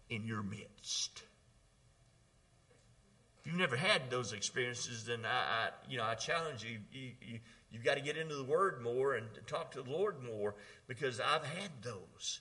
in 0.09 0.25
your 0.25 0.41
midst? 0.41 1.23
If 3.41 3.51
you've 3.51 3.59
never 3.59 3.75
had 3.75 4.09
those 4.09 4.33
experiences, 4.33 5.05
then 5.05 5.23
I, 5.23 5.29
I 5.29 5.69
you 5.87 5.97
know, 5.97 6.03
I 6.03 6.15
challenge 6.15 6.63
you, 6.63 6.79
you, 6.91 7.11
you 7.21 7.39
You've 7.75 7.83
got 7.83 7.95
to 7.95 8.01
get 8.01 8.15
into 8.15 8.35
the 8.35 8.43
Word 8.45 8.81
more 8.81 9.15
and 9.15 9.27
talk 9.47 9.71
to 9.71 9.81
the 9.81 9.91
Lord 9.91 10.23
more 10.23 10.55
because 10.87 11.19
I've 11.19 11.43
had 11.43 11.71
those. 11.83 12.39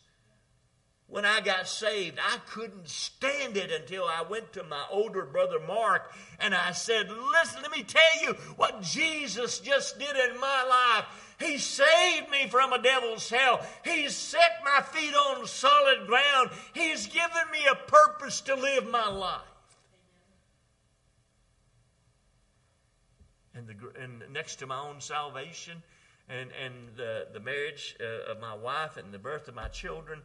When 1.09 1.25
I 1.25 1.41
got 1.41 1.67
saved, 1.67 2.21
I 2.25 2.39
couldn't 2.49 2.89
stand 2.89 3.57
it 3.57 3.73
until 3.73 4.05
I 4.05 4.23
went 4.23 4.53
to 4.53 4.63
my 4.63 4.85
older 4.93 5.25
brother 5.25 5.59
Mark 5.59 6.13
and 6.39 6.55
I 6.55 6.71
said, 6.71 7.11
Listen, 7.11 7.63
let 7.63 7.73
me 7.73 7.83
tell 7.83 8.23
you 8.23 8.35
what 8.55 8.81
Jesus 8.83 9.59
just 9.59 9.99
did 9.99 10.15
in 10.31 10.41
my 10.41 10.63
life. 10.63 11.35
He 11.41 11.59
saved 11.59 12.31
me 12.31 12.47
from 12.49 12.73
a 12.73 12.81
devil's 12.81 13.29
hell. 13.29 13.61
He's 13.85 14.15
set 14.15 14.61
my 14.65 14.83
feet 14.83 15.15
on 15.15 15.49
solid 15.49 16.07
ground. 16.07 16.51
He's 16.75 17.09
given 17.09 17.51
me 17.51 17.67
a 17.69 17.91
purpose 17.91 18.41
to 18.43 18.55
live 18.55 18.89
my 18.89 19.09
life. 19.09 19.54
And, 24.01 24.23
next 24.33 24.57
to 24.57 24.67
my 24.67 24.79
own 24.79 25.01
salvation 25.01 25.83
and, 26.29 26.51
and 26.63 26.75
the, 26.97 27.29
the 27.33 27.41
marriage 27.41 27.97
uh, 28.01 28.33
of 28.33 28.41
my 28.41 28.55
wife 28.55 28.97
and 28.97 29.13
the 29.13 29.19
birth 29.19 29.49
of 29.49 29.55
my 29.55 29.69
children, 29.69 30.21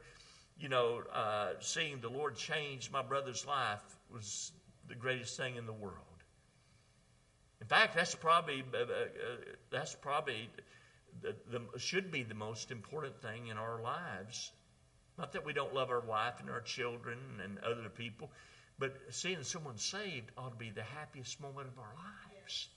you 0.59 0.69
know, 0.69 1.01
uh, 1.13 1.49
seeing 1.59 1.99
the 1.99 2.09
Lord 2.09 2.35
change 2.35 2.91
my 2.91 3.01
brother's 3.01 3.45
life 3.45 3.81
was 4.11 4.51
the 4.87 4.95
greatest 4.95 5.37
thing 5.37 5.55
in 5.55 5.65
the 5.65 5.73
world. 5.73 5.95
In 7.61 7.67
fact, 7.67 7.95
that's 7.95 8.15
probably 8.15 8.63
uh, 8.73 8.77
uh, 8.77 8.85
that's 9.69 9.93
probably 9.93 10.49
the, 11.21 11.35
the, 11.51 11.79
should 11.79 12.11
be 12.11 12.23
the 12.23 12.33
most 12.33 12.71
important 12.71 13.21
thing 13.21 13.47
in 13.47 13.57
our 13.57 13.81
lives. 13.81 14.51
Not 15.17 15.33
that 15.33 15.45
we 15.45 15.51
don't 15.51 15.73
love 15.73 15.89
our 15.89 15.99
wife 15.99 16.39
and 16.39 16.49
our 16.49 16.61
children 16.61 17.17
and 17.43 17.59
other 17.59 17.89
people, 17.89 18.31
but 18.77 18.95
seeing 19.09 19.43
someone 19.43 19.77
saved 19.77 20.31
ought 20.37 20.51
to 20.51 20.55
be 20.55 20.69
the 20.69 20.83
happiest 20.83 21.41
moment 21.41 21.67
of 21.67 21.77
our 21.77 21.93
lives. 21.93 22.69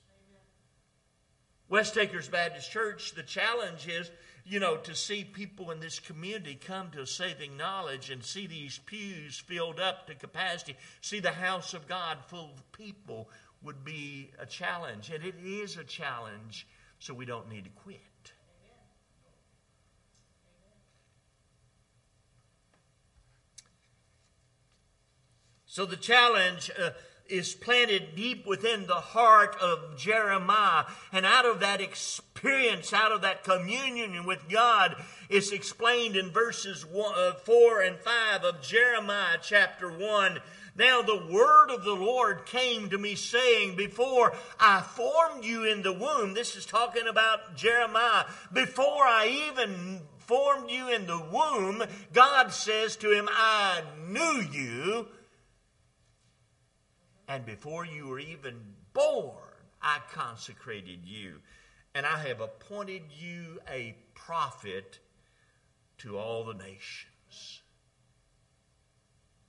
West 1.73 1.97
Acres 1.97 2.29
Baptist 2.29 2.71
Church, 2.71 3.15
the 3.15 3.23
challenge 3.23 3.89
is, 3.89 4.11
you 4.45 4.61
know, 4.61 4.77
to 4.77 4.95
see 4.95 5.25
people 5.25 5.71
in 5.71 5.81
this 5.81 5.99
community 5.99 6.55
come 6.55 6.91
to 6.91 7.01
a 7.01 7.07
saving 7.07 7.57
knowledge 7.57 8.11
and 8.11 8.23
see 8.23 8.47
these 8.47 8.79
pews 8.85 9.39
filled 9.39 9.81
up 9.81 10.07
to 10.07 10.15
capacity, 10.15 10.77
see 11.01 11.19
the 11.19 11.31
house 11.31 11.73
of 11.73 11.89
God 11.89 12.19
full 12.27 12.51
of 12.53 12.73
people 12.73 13.31
would 13.63 13.87
be 13.87 14.33
a 14.39 14.45
challenge. 14.45 15.09
And 15.09 15.25
it 15.25 15.37
is 15.43 15.79
a 15.79 15.85
challenge, 15.85 16.67
so 16.99 17.15
we 17.15 17.25
don't 17.25 17.49
need 17.49 17.65
to 17.65 17.71
quit. 17.71 18.01
So 25.65 25.87
the 25.87 25.97
challenge. 25.97 26.71
Uh, 26.79 26.91
is 27.33 27.55
planted 27.55 28.15
deep 28.15 28.47
within 28.47 28.87
the 28.87 28.95
heart 28.95 29.57
of 29.61 29.97
Jeremiah. 29.97 30.85
And 31.13 31.25
out 31.25 31.47
of 31.47 31.61
that 31.61 31.81
experience, 31.81 32.93
out 32.93 33.11
of 33.11 33.23
that 33.23 33.43
communion 33.43 34.27
with 34.27 34.49
God, 34.51 34.97
is 35.31 35.51
explained 35.51 36.15
in 36.15 36.31
verses 36.31 36.85
one, 36.85 37.15
uh, 37.17 37.33
4 37.33 37.81
and 37.83 37.99
5 37.99 38.45
of 38.45 38.63
Jeremiah 38.63 39.39
chapter 39.43 39.91
1. 39.91 40.41
Now 40.77 41.03
the 41.03 41.27
word 41.31 41.71
of 41.71 41.85
the 41.85 41.95
Lord 41.95 42.45
came 42.45 42.91
to 42.91 42.99
me 42.99 43.15
saying, 43.15 43.77
Before 43.77 44.35
I 44.61 44.83
formed 44.83 45.45
you 45.45 45.65
in 45.65 45.83
the 45.83 45.93
womb, 45.93 46.35
this 46.35 46.55
is 46.55 46.67
talking 46.67 47.07
about 47.09 47.57
Jeremiah, 47.57 48.25
before 48.53 49.05
I 49.05 49.49
even 49.51 50.01
formed 50.19 50.71
you 50.71 50.91
in 50.91 51.07
the 51.07 51.19
womb, 51.19 51.83
God 52.13 52.53
says 52.53 52.97
to 52.97 53.11
him, 53.11 53.29
I 53.31 53.83
knew 54.07 54.43
you. 54.53 55.09
And 57.29 57.47
before 57.47 57.85
you 57.85 58.09
were 58.09 58.19
even 58.19 58.61
born, 58.93 59.37
I 59.81 59.99
consecrated 60.13 61.01
you. 61.05 61.41
And 61.95 62.07
I 62.07 62.19
have 62.19 62.41
appointed 62.41 63.03
you 63.11 63.61
a 63.71 63.95
prophet 64.15 64.99
to 65.99 66.19
all 66.19 66.45
the 66.45 66.55
nations. 66.55 67.63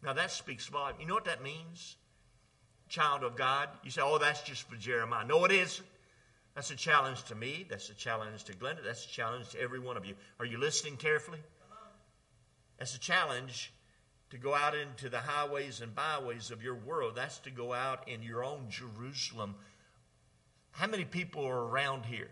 Now 0.03 0.13
that 0.13 0.31
speaks 0.31 0.67
volume. 0.67 0.99
You 0.99 1.07
know 1.07 1.13
what 1.13 1.25
that 1.25 1.41
means? 1.41 1.95
Child 2.89 3.23
of 3.23 3.35
God. 3.35 3.69
You 3.83 3.91
say, 3.91 4.01
oh, 4.03 4.17
that's 4.17 4.43
just 4.43 4.69
for 4.69 4.75
Jeremiah. 4.75 5.25
No, 5.25 5.45
it 5.45 5.51
isn't. 5.51 5.87
That's 6.55 6.69
a 6.69 6.75
challenge 6.75 7.23
to 7.25 7.35
me. 7.35 7.65
That's 7.67 7.89
a 7.89 7.95
challenge 7.95 8.43
to 8.43 8.53
Glenda. 8.53 8.83
That's 8.83 9.05
a 9.05 9.09
challenge 9.09 9.49
to 9.51 9.61
every 9.61 9.79
one 9.79 9.97
of 9.97 10.05
you. 10.05 10.13
Are 10.39 10.45
you 10.45 10.59
listening 10.59 10.97
carefully? 10.97 11.39
That's 12.77 12.95
a 12.95 12.99
challenge 12.99 13.71
to 14.33 14.39
go 14.39 14.55
out 14.55 14.73
into 14.75 15.09
the 15.09 15.19
highways 15.19 15.79
and 15.79 15.93
byways 15.93 16.49
of 16.49 16.63
your 16.63 16.73
world. 16.73 17.13
That's 17.15 17.37
to 17.41 17.51
go 17.51 17.71
out 17.71 18.09
in 18.09 18.23
your 18.23 18.43
own 18.43 18.65
Jerusalem. 18.67 19.53
How 20.71 20.87
many 20.87 21.05
people 21.05 21.45
are 21.45 21.67
around 21.67 22.05
here? 22.05 22.31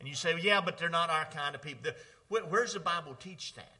And 0.00 0.08
you 0.08 0.16
say, 0.16 0.34
well, 0.34 0.42
yeah, 0.42 0.60
but 0.60 0.76
they're 0.76 0.88
not 0.88 1.08
our 1.08 1.24
kind 1.26 1.54
of 1.54 1.62
people. 1.62 1.92
Where's 2.28 2.72
the 2.72 2.80
Bible 2.80 3.14
teach 3.14 3.54
that? 3.54 3.70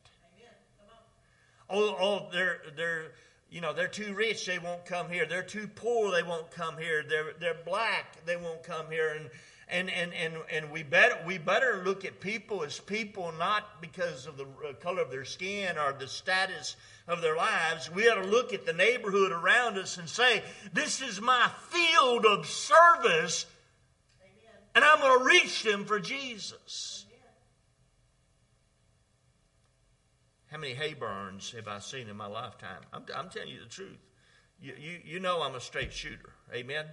Oh, 1.68 1.96
oh, 2.00 2.28
they're 2.32 2.60
they're 2.76 3.06
you 3.50 3.60
know 3.60 3.72
they're 3.72 3.88
too 3.88 4.14
rich, 4.14 4.46
they 4.46 4.60
won't 4.60 4.84
come 4.84 5.10
here. 5.10 5.26
They're 5.26 5.42
too 5.42 5.66
poor, 5.66 6.12
they 6.12 6.22
won't 6.22 6.52
come 6.52 6.78
here. 6.78 7.02
They're 7.02 7.32
they're 7.40 7.58
black, 7.64 8.24
they 8.24 8.36
won't 8.36 8.62
come 8.62 8.86
here. 8.92 9.08
And 9.18 9.28
and 9.68 9.90
and 9.90 10.12
and 10.14 10.34
and 10.50 10.70
we 10.70 10.82
better 10.82 11.18
we 11.26 11.38
better 11.38 11.82
look 11.84 12.04
at 12.04 12.20
people 12.20 12.62
as 12.62 12.78
people, 12.78 13.32
not 13.38 13.80
because 13.80 14.26
of 14.26 14.36
the 14.36 14.44
uh, 14.44 14.72
color 14.74 15.02
of 15.02 15.10
their 15.10 15.24
skin 15.24 15.76
or 15.76 15.92
the 15.92 16.06
status 16.06 16.76
of 17.08 17.20
their 17.20 17.36
lives. 17.36 17.90
We 17.90 18.08
ought 18.08 18.22
to 18.22 18.28
look 18.28 18.52
at 18.52 18.64
the 18.64 18.72
neighborhood 18.72 19.32
around 19.32 19.76
us 19.78 19.98
and 19.98 20.08
say, 20.08 20.42
"This 20.72 21.02
is 21.02 21.20
my 21.20 21.50
field 21.70 22.24
of 22.26 22.46
service." 22.46 23.46
And 24.74 24.84
I'm 24.84 25.00
going 25.00 25.20
to 25.20 25.24
reach 25.24 25.62
them 25.62 25.86
for 25.86 25.98
Jesus. 25.98 27.06
How 30.48 30.58
many 30.58 30.74
hay 30.74 30.92
barns 30.92 31.50
have 31.52 31.66
I 31.66 31.78
seen 31.78 32.08
in 32.08 32.16
my 32.16 32.26
lifetime? 32.26 32.82
I'm, 32.92 33.02
I'm 33.14 33.30
telling 33.30 33.48
you 33.48 33.60
the 33.60 33.70
truth. 33.70 33.98
You, 34.60 34.74
you, 34.78 35.00
you 35.04 35.20
know 35.20 35.42
I'm 35.42 35.54
a 35.54 35.60
straight 35.60 35.92
shooter. 35.92 36.32
Amen? 36.54 36.86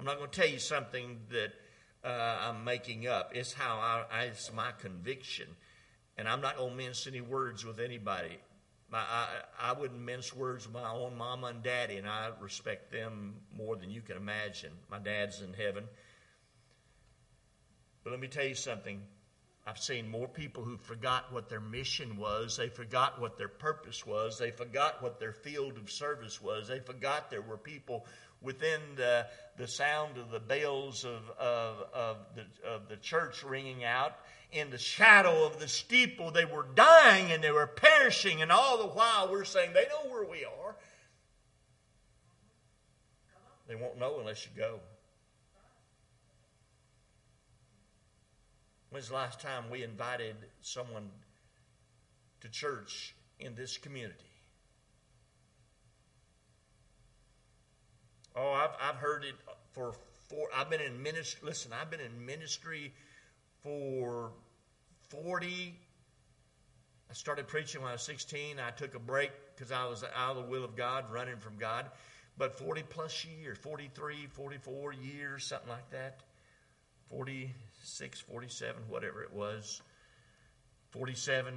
I'm 0.00 0.06
not 0.06 0.16
going 0.16 0.30
to 0.30 0.40
tell 0.40 0.48
you 0.48 0.58
something 0.58 1.18
that 1.28 1.52
uh, 2.02 2.48
I'm 2.48 2.64
making 2.64 3.06
up. 3.06 3.32
It's 3.34 3.52
how 3.52 3.76
I, 3.76 4.04
I, 4.10 4.22
it's 4.24 4.50
my 4.50 4.72
conviction. 4.80 5.46
And 6.16 6.26
I'm 6.26 6.40
not 6.40 6.56
going 6.56 6.70
to 6.70 6.76
mince 6.76 7.06
any 7.06 7.20
words 7.20 7.66
with 7.66 7.78
anybody. 7.78 8.38
My, 8.90 9.00
I, 9.00 9.26
I 9.60 9.72
wouldn't 9.74 10.00
mince 10.00 10.34
words 10.34 10.66
with 10.66 10.72
my 10.72 10.90
own 10.90 11.18
mama 11.18 11.48
and 11.48 11.62
daddy, 11.62 11.98
and 11.98 12.08
I 12.08 12.30
respect 12.40 12.90
them 12.90 13.34
more 13.54 13.76
than 13.76 13.90
you 13.90 14.00
can 14.00 14.16
imagine. 14.16 14.72
My 14.90 14.98
dad's 14.98 15.42
in 15.42 15.52
heaven. 15.52 15.84
But 18.02 18.12
let 18.12 18.20
me 18.20 18.28
tell 18.28 18.46
you 18.46 18.54
something. 18.54 19.02
I've 19.66 19.78
seen 19.78 20.10
more 20.10 20.26
people 20.26 20.64
who 20.64 20.78
forgot 20.78 21.30
what 21.30 21.50
their 21.50 21.60
mission 21.60 22.16
was. 22.16 22.56
They 22.56 22.70
forgot 22.70 23.20
what 23.20 23.36
their 23.36 23.48
purpose 23.48 24.06
was. 24.06 24.38
They 24.38 24.50
forgot 24.50 25.02
what 25.02 25.20
their 25.20 25.34
field 25.34 25.76
of 25.76 25.90
service 25.90 26.40
was. 26.40 26.68
They 26.68 26.80
forgot 26.80 27.30
there 27.30 27.42
were 27.42 27.58
people 27.58 28.06
within 28.42 28.80
the, 28.96 29.26
the 29.58 29.68
sound 29.68 30.16
of 30.16 30.30
the 30.30 30.40
bells 30.40 31.04
of, 31.04 31.30
of, 31.38 31.76
of, 31.92 32.16
the, 32.34 32.68
of 32.68 32.88
the 32.88 32.96
church 32.96 33.44
ringing 33.44 33.84
out. 33.84 34.16
In 34.52 34.70
the 34.70 34.78
shadow 34.78 35.44
of 35.44 35.60
the 35.60 35.68
steeple, 35.68 36.32
they 36.32 36.44
were 36.44 36.66
dying 36.74 37.30
and 37.30 37.44
they 37.44 37.52
were 37.52 37.68
perishing. 37.68 38.42
And 38.42 38.50
all 38.50 38.78
the 38.78 38.88
while, 38.88 39.30
we're 39.30 39.44
saying, 39.44 39.72
they 39.74 39.84
know 39.84 40.10
where 40.10 40.24
we 40.24 40.44
are. 40.44 40.74
They 43.68 43.76
won't 43.76 43.98
know 43.98 44.18
unless 44.18 44.44
you 44.44 44.50
go. 44.56 44.80
When's 48.90 49.08
the 49.08 49.14
last 49.14 49.40
time 49.40 49.70
we 49.70 49.84
invited 49.84 50.34
someone 50.62 51.10
to 52.40 52.48
church 52.48 53.14
in 53.38 53.54
this 53.54 53.78
community? 53.78 54.29
Oh, 58.36 58.52
I've, 58.52 58.70
I've 58.80 58.96
heard 58.96 59.24
it 59.24 59.34
for 59.72 59.94
four. 60.28 60.48
I've 60.54 60.70
been 60.70 60.80
in 60.80 61.02
ministry. 61.02 61.40
Listen, 61.42 61.72
I've 61.72 61.90
been 61.90 62.00
in 62.00 62.24
ministry 62.24 62.92
for 63.62 64.32
40. 65.08 65.74
I 67.10 67.12
started 67.12 67.48
preaching 67.48 67.82
when 67.82 67.90
I 67.90 67.94
was 67.94 68.02
16. 68.02 68.60
I 68.60 68.70
took 68.70 68.94
a 68.94 69.00
break 69.00 69.32
because 69.54 69.72
I 69.72 69.86
was 69.86 70.04
out 70.16 70.36
of 70.36 70.44
the 70.44 70.50
will 70.50 70.64
of 70.64 70.76
God, 70.76 71.10
running 71.10 71.38
from 71.38 71.56
God. 71.58 71.86
But 72.38 72.56
40 72.56 72.84
plus 72.84 73.24
years, 73.24 73.58
43, 73.58 74.28
44 74.28 74.92
years, 74.94 75.44
something 75.44 75.68
like 75.68 75.90
that. 75.90 76.20
46, 77.10 78.20
47, 78.20 78.82
whatever 78.88 79.22
it 79.22 79.32
was. 79.32 79.82
47. 80.90 81.54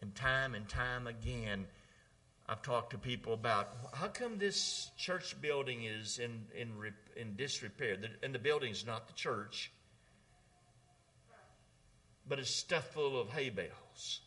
And 0.00 0.14
time 0.14 0.54
and 0.54 0.66
time 0.68 1.06
again, 1.06 1.66
I've 2.52 2.60
talked 2.60 2.90
to 2.90 2.98
people 2.98 3.32
about 3.32 3.70
how 3.94 4.08
come 4.08 4.36
this 4.36 4.90
church 4.98 5.40
building 5.40 5.84
is 5.84 6.18
in, 6.18 6.44
in, 6.54 6.68
in 7.16 7.34
disrepair? 7.34 7.96
And 8.22 8.34
the 8.34 8.38
building's 8.38 8.84
not 8.84 9.06
the 9.06 9.14
church, 9.14 9.72
but 12.28 12.38
it's 12.38 12.50
stuffed 12.50 12.92
full 12.92 13.18
of 13.18 13.30
hay 13.30 13.48
bales. 13.48 14.20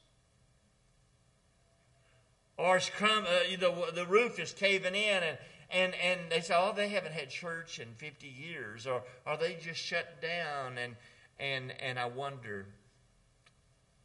Or 2.58 2.78
it's 2.78 2.90
crumb, 2.90 3.26
uh, 3.26 3.58
the, 3.60 3.92
the 3.94 4.08
roof 4.08 4.40
is 4.40 4.54
caving 4.54 4.96
in 4.96 5.24
and 5.24 5.38
and 5.70 5.94
and 5.94 6.20
they 6.32 6.42
say, 6.42 6.56
oh, 6.58 6.74
they 6.76 6.90
haven't 6.90 7.14
had 7.14 7.30
church 7.30 7.78
in 7.78 7.94
50 7.94 8.28
years, 8.28 8.88
or 8.88 9.04
are 9.28 9.38
they 9.38 9.56
just 9.62 9.80
shut 9.80 10.20
down? 10.20 10.80
And 10.80 10.96
and 11.40 11.74
and 11.80 12.00
I 12.00 12.06
wonder, 12.06 12.66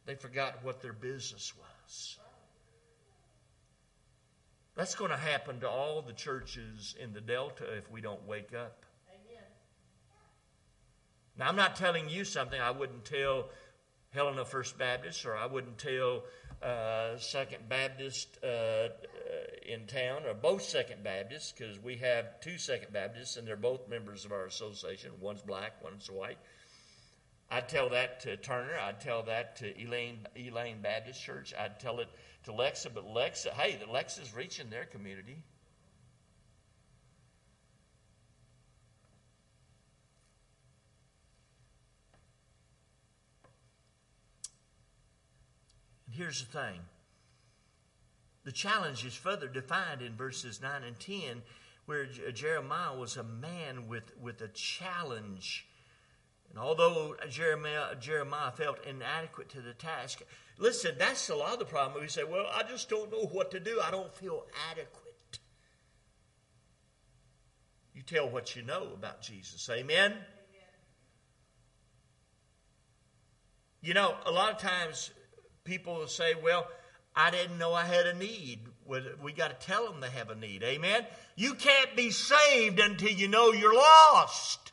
they 0.05 0.13
forgot 0.13 0.63
what 0.63 0.79
their 0.79 0.93
business 0.93 1.53
was. 1.57 2.19
That's 4.75 4.95
going 4.95 5.11
to 5.11 5.17
happen 5.17 5.59
to 5.59 5.69
all 5.69 6.01
the 6.01 6.13
churches 6.13 6.95
in 6.99 7.13
the 7.13 7.21
Delta 7.21 7.65
if 7.77 7.91
we 7.91 8.01
don't 8.01 8.25
wake 8.25 8.53
up. 8.53 8.85
Amen. 9.09 9.43
Now, 11.37 11.49
I'm 11.49 11.55
not 11.55 11.75
telling 11.75 12.09
you 12.09 12.23
something 12.23 12.59
I 12.59 12.71
wouldn't 12.71 13.05
tell 13.05 13.49
Helena 14.11 14.45
First 14.45 14.77
Baptist 14.77 15.25
or 15.25 15.35
I 15.35 15.45
wouldn't 15.45 15.77
tell 15.77 16.23
uh, 16.61 17.17
Second 17.17 17.67
Baptist 17.67 18.37
uh, 18.43 18.47
uh, 18.47 18.89
in 19.67 19.87
town, 19.87 20.23
or 20.27 20.33
both 20.33 20.61
Second 20.61 21.03
Baptists, 21.03 21.51
because 21.51 21.79
we 21.79 21.97
have 21.97 22.39
two 22.39 22.57
Second 22.57 22.93
Baptists, 22.93 23.37
and 23.37 23.47
they're 23.47 23.55
both 23.55 23.89
members 23.89 24.25
of 24.25 24.31
our 24.31 24.45
association. 24.45 25.11
One's 25.19 25.41
black, 25.41 25.83
one's 25.83 26.09
white. 26.09 26.37
I'd 27.53 27.67
tell 27.67 27.89
that 27.89 28.21
to 28.21 28.37
Turner. 28.37 28.77
I'd 28.81 29.01
tell 29.01 29.23
that 29.23 29.57
to 29.57 29.77
Elaine, 29.83 30.25
Elaine 30.37 30.81
Baptist 30.81 31.21
Church. 31.21 31.53
I'd 31.59 31.81
tell 31.81 31.99
it 31.99 32.07
to 32.45 32.51
Lexa, 32.53 32.87
but 32.93 33.05
Lexa, 33.05 33.49
hey, 33.49 33.75
the 33.75 33.91
Lexa's 33.91 34.33
reaching 34.33 34.69
their 34.69 34.85
community. 34.85 35.43
And 46.07 46.15
here's 46.15 46.39
the 46.39 46.57
thing 46.57 46.79
the 48.45 48.53
challenge 48.53 49.05
is 49.05 49.13
further 49.13 49.47
defined 49.47 50.01
in 50.01 50.15
verses 50.15 50.61
9 50.61 50.83
and 50.83 50.97
10, 50.97 51.41
where 51.85 52.05
Jeremiah 52.05 52.97
was 52.97 53.17
a 53.17 53.23
man 53.23 53.89
with, 53.89 54.11
with 54.21 54.41
a 54.41 54.47
challenge. 54.47 55.67
And 56.51 56.59
although 56.59 57.15
Jeremiah, 57.29 57.95
Jeremiah 57.99 58.51
felt 58.51 58.85
inadequate 58.85 59.49
to 59.49 59.61
the 59.61 59.73
task, 59.73 60.21
listen, 60.57 60.95
that's 60.99 61.29
a 61.29 61.35
lot 61.35 61.53
of 61.53 61.59
the 61.59 61.65
problem. 61.65 62.01
We 62.01 62.09
say, 62.09 62.25
well, 62.25 62.45
I 62.53 62.63
just 62.63 62.89
don't 62.89 63.09
know 63.09 63.25
what 63.31 63.51
to 63.51 63.59
do. 63.59 63.79
I 63.81 63.89
don't 63.89 64.13
feel 64.13 64.45
adequate. 64.69 65.39
You 67.93 68.01
tell 68.01 68.29
what 68.29 68.55
you 68.55 68.63
know 68.63 68.89
about 68.93 69.21
Jesus. 69.21 69.69
Amen? 69.69 70.11
Amen? 70.11 70.17
You 73.81 73.93
know, 73.93 74.15
a 74.25 74.31
lot 74.31 74.51
of 74.51 74.57
times 74.59 75.11
people 75.63 75.95
will 75.95 76.07
say, 76.07 76.33
well, 76.43 76.67
I 77.15 77.31
didn't 77.31 77.57
know 77.57 77.73
I 77.73 77.85
had 77.85 78.07
a 78.07 78.13
need. 78.13 78.59
We 79.23 79.31
got 79.31 79.57
to 79.57 79.65
tell 79.65 79.85
them 79.89 80.01
they 80.01 80.09
have 80.09 80.29
a 80.29 80.35
need. 80.35 80.63
Amen? 80.63 81.05
You 81.37 81.53
can't 81.53 81.95
be 81.95 82.11
saved 82.11 82.79
until 82.79 83.11
you 83.11 83.29
know 83.29 83.53
you're 83.53 83.73
lost. 83.73 84.70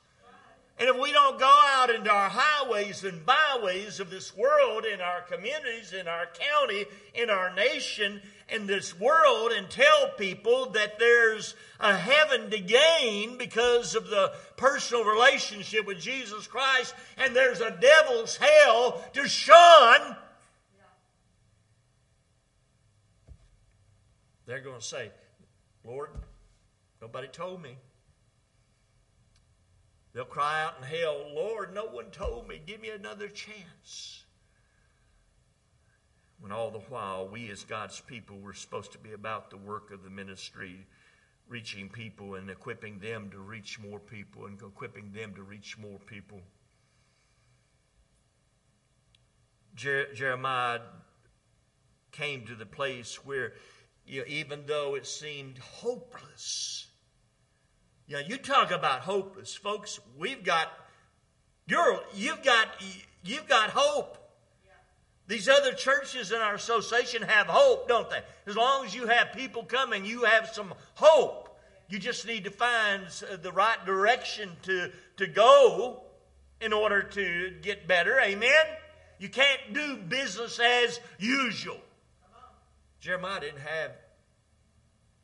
And 0.79 0.89
if 0.89 0.97
we 0.97 1.11
don't 1.11 1.41
go 1.41 1.61
out 1.67 1.91
into 1.91 2.11
our 2.11 2.29
highways 2.29 3.03
and 3.03 3.27
byways 3.27 3.99
of 3.99 4.11
this 4.11 4.37
world, 4.37 4.85
in 4.85 5.01
our 5.01 5.23
communities, 5.23 5.93
in 5.93 6.07
our 6.07 6.27
county, 6.27 6.87
in 7.15 7.31
our 7.31 7.53
nation, 7.55 8.23
in 8.49 8.69
this 8.69 8.99
world, 8.99 9.51
and 9.51 9.69
tell 9.69 10.11
people 10.17 10.71
that 10.71 10.99
there's 11.01 11.57
a 11.81 11.97
heaven 11.97 12.49
to 12.51 12.61
gain 12.61 13.37
because 13.39 13.97
of 13.97 14.09
the 14.09 14.33
personal 14.57 15.05
relationship 15.05 15.85
with 15.85 15.99
Jesus 15.99 16.47
Christ, 16.47 16.95
and 17.17 17.35
there's 17.35 17.61
a 17.61 17.77
devil's 17.81 18.37
hell 18.37 19.03
to 19.15 19.29
shun, 19.29 20.17
they're 24.47 24.61
going 24.61 24.79
to 24.79 24.85
say, 24.85 25.11
Lord, 25.85 26.11
nobody 27.03 27.29
told 27.29 27.63
me. 27.63 27.77
They'll 30.19 30.25
cry 30.25 30.65
out 30.65 30.75
in 30.79 30.83
hell, 30.83 31.27
Lord, 31.33 31.73
no 31.73 31.85
one 31.85 32.11
told 32.11 32.49
me. 32.49 32.61
Give 32.67 32.81
me 32.81 32.89
another 32.89 33.29
chance. 33.29 34.25
When 36.41 36.51
all 36.51 36.73
the 36.73 36.81
while 36.81 37.29
we 37.29 37.49
as 37.53 37.63
God's 37.63 38.01
people 38.01 38.41
were 38.41 38.53
supposed 38.53 38.91
to 38.91 38.99
be 38.99 39.13
about 39.13 39.49
the 39.49 39.57
work 39.57 39.93
of 39.93 40.03
the 40.03 40.11
ministry, 40.11 40.89
reaching 41.47 41.89
people 41.89 42.35
and 42.35 42.51
equipping 42.51 42.99
them 42.99 43.31
to 43.31 43.39
reach 43.39 43.79
more 43.79 44.01
people 44.01 44.47
and 44.47 44.61
equipping 44.61 45.13
them 45.13 45.37
to 45.37 45.45
reach 45.45 45.79
more 45.79 46.01
people. 46.01 46.41
Jer- 49.77 50.13
Jeremiah 50.15 50.81
came 52.11 52.45
to 52.47 52.57
the 52.57 52.67
place 52.67 53.25
where, 53.25 53.53
you 54.05 54.23
know, 54.23 54.27
even 54.27 54.65
though 54.67 54.97
it 54.97 55.07
seemed 55.07 55.59
hopeless, 55.59 56.88
yeah, 58.09 58.21
you 58.27 58.39
talk 58.39 58.71
about 58.71 59.01
hopeless, 59.01 59.55
folks. 59.55 60.01
We've 60.19 60.43
got 60.43 60.73
you're 61.67 62.01
you've 62.15 62.43
got 62.43 62.69
you've 63.23 63.47
got 63.47 63.71
hope. 63.71 64.17
These 65.27 65.47
other 65.47 65.75
churches 65.75 66.33
in 66.33 66.39
our 66.39 66.55
association 66.55 67.21
have 67.21 67.49
hope, 67.49 67.87
don't 67.87 68.09
they? 68.09 68.21
As 68.47 68.57
long 68.57 68.87
as 68.87 68.95
you 68.95 69.07
have 69.09 69.35
people 69.35 69.63
coming, 69.63 70.07
you 70.07 70.25
have 70.25 70.49
some 70.49 70.73
hope. 70.95 71.55
You 71.91 71.99
just 71.99 72.27
need 72.27 72.45
to 72.45 72.51
find 72.51 73.05
uh, 73.31 73.37
the 73.37 73.53
right 73.53 73.85
direction 73.85 74.51
to, 74.63 74.91
to 75.19 75.27
go 75.27 76.03
in 76.63 76.73
order 76.73 77.03
to 77.03 77.53
get 77.61 77.87
better. 77.87 78.19
Amen? 78.21 78.51
You 79.19 79.29
can't 79.29 79.61
do 79.75 79.97
business 79.97 80.59
as 80.59 80.99
usual. 81.19 81.81
Jeremiah 83.01 83.41
didn't 83.41 83.61
have 83.61 83.93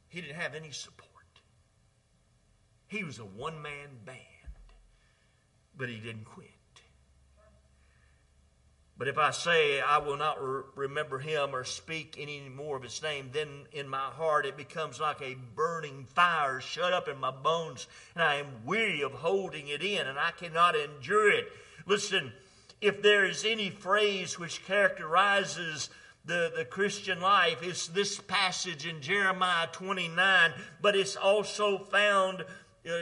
he 0.08 0.20
didn't 0.20 0.36
have 0.36 0.54
any 0.54 0.70
support. 0.70 1.03
He 2.94 3.02
was 3.02 3.18
a 3.18 3.24
one 3.24 3.60
man 3.60 3.88
band, 4.06 4.18
but 5.76 5.88
he 5.88 5.96
didn't 5.96 6.26
quit. 6.26 6.48
But 8.96 9.08
if 9.08 9.18
I 9.18 9.32
say 9.32 9.80
I 9.80 9.98
will 9.98 10.16
not 10.16 10.40
re- 10.40 10.62
remember 10.76 11.18
him 11.18 11.56
or 11.56 11.64
speak 11.64 12.14
any 12.20 12.48
more 12.48 12.76
of 12.76 12.84
his 12.84 13.02
name, 13.02 13.30
then 13.32 13.48
in 13.72 13.88
my 13.88 13.98
heart 13.98 14.46
it 14.46 14.56
becomes 14.56 15.00
like 15.00 15.20
a 15.20 15.34
burning 15.56 16.04
fire 16.04 16.60
shut 16.60 16.92
up 16.92 17.08
in 17.08 17.18
my 17.18 17.32
bones, 17.32 17.88
and 18.14 18.22
I 18.22 18.36
am 18.36 18.64
weary 18.64 19.02
of 19.02 19.10
holding 19.10 19.66
it 19.66 19.82
in, 19.82 20.06
and 20.06 20.16
I 20.16 20.30
cannot 20.30 20.76
endure 20.76 21.32
it. 21.32 21.48
Listen, 21.86 22.32
if 22.80 23.02
there 23.02 23.24
is 23.24 23.44
any 23.44 23.70
phrase 23.70 24.38
which 24.38 24.64
characterizes 24.64 25.90
the, 26.24 26.52
the 26.56 26.64
Christian 26.64 27.20
life, 27.20 27.58
it's 27.60 27.88
this 27.88 28.20
passage 28.20 28.86
in 28.86 29.02
Jeremiah 29.02 29.66
29, 29.72 30.52
but 30.80 30.94
it's 30.94 31.16
also 31.16 31.78
found 31.78 32.44
Uh, 32.86 32.98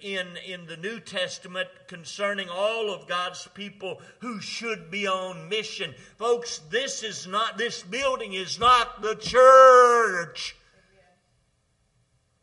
in, 0.00 0.26
in 0.44 0.66
the 0.66 0.76
New 0.76 0.98
Testament 0.98 1.68
concerning 1.86 2.48
all 2.48 2.92
of 2.92 3.06
God's 3.06 3.46
people 3.54 4.00
who 4.18 4.40
should 4.40 4.90
be 4.90 5.06
on 5.06 5.48
mission. 5.48 5.94
Folks, 6.18 6.58
this 6.68 7.04
is 7.04 7.28
not, 7.28 7.56
this 7.56 7.84
building 7.84 8.32
is 8.32 8.58
not 8.58 9.02
the 9.02 9.14
church. 9.14 10.56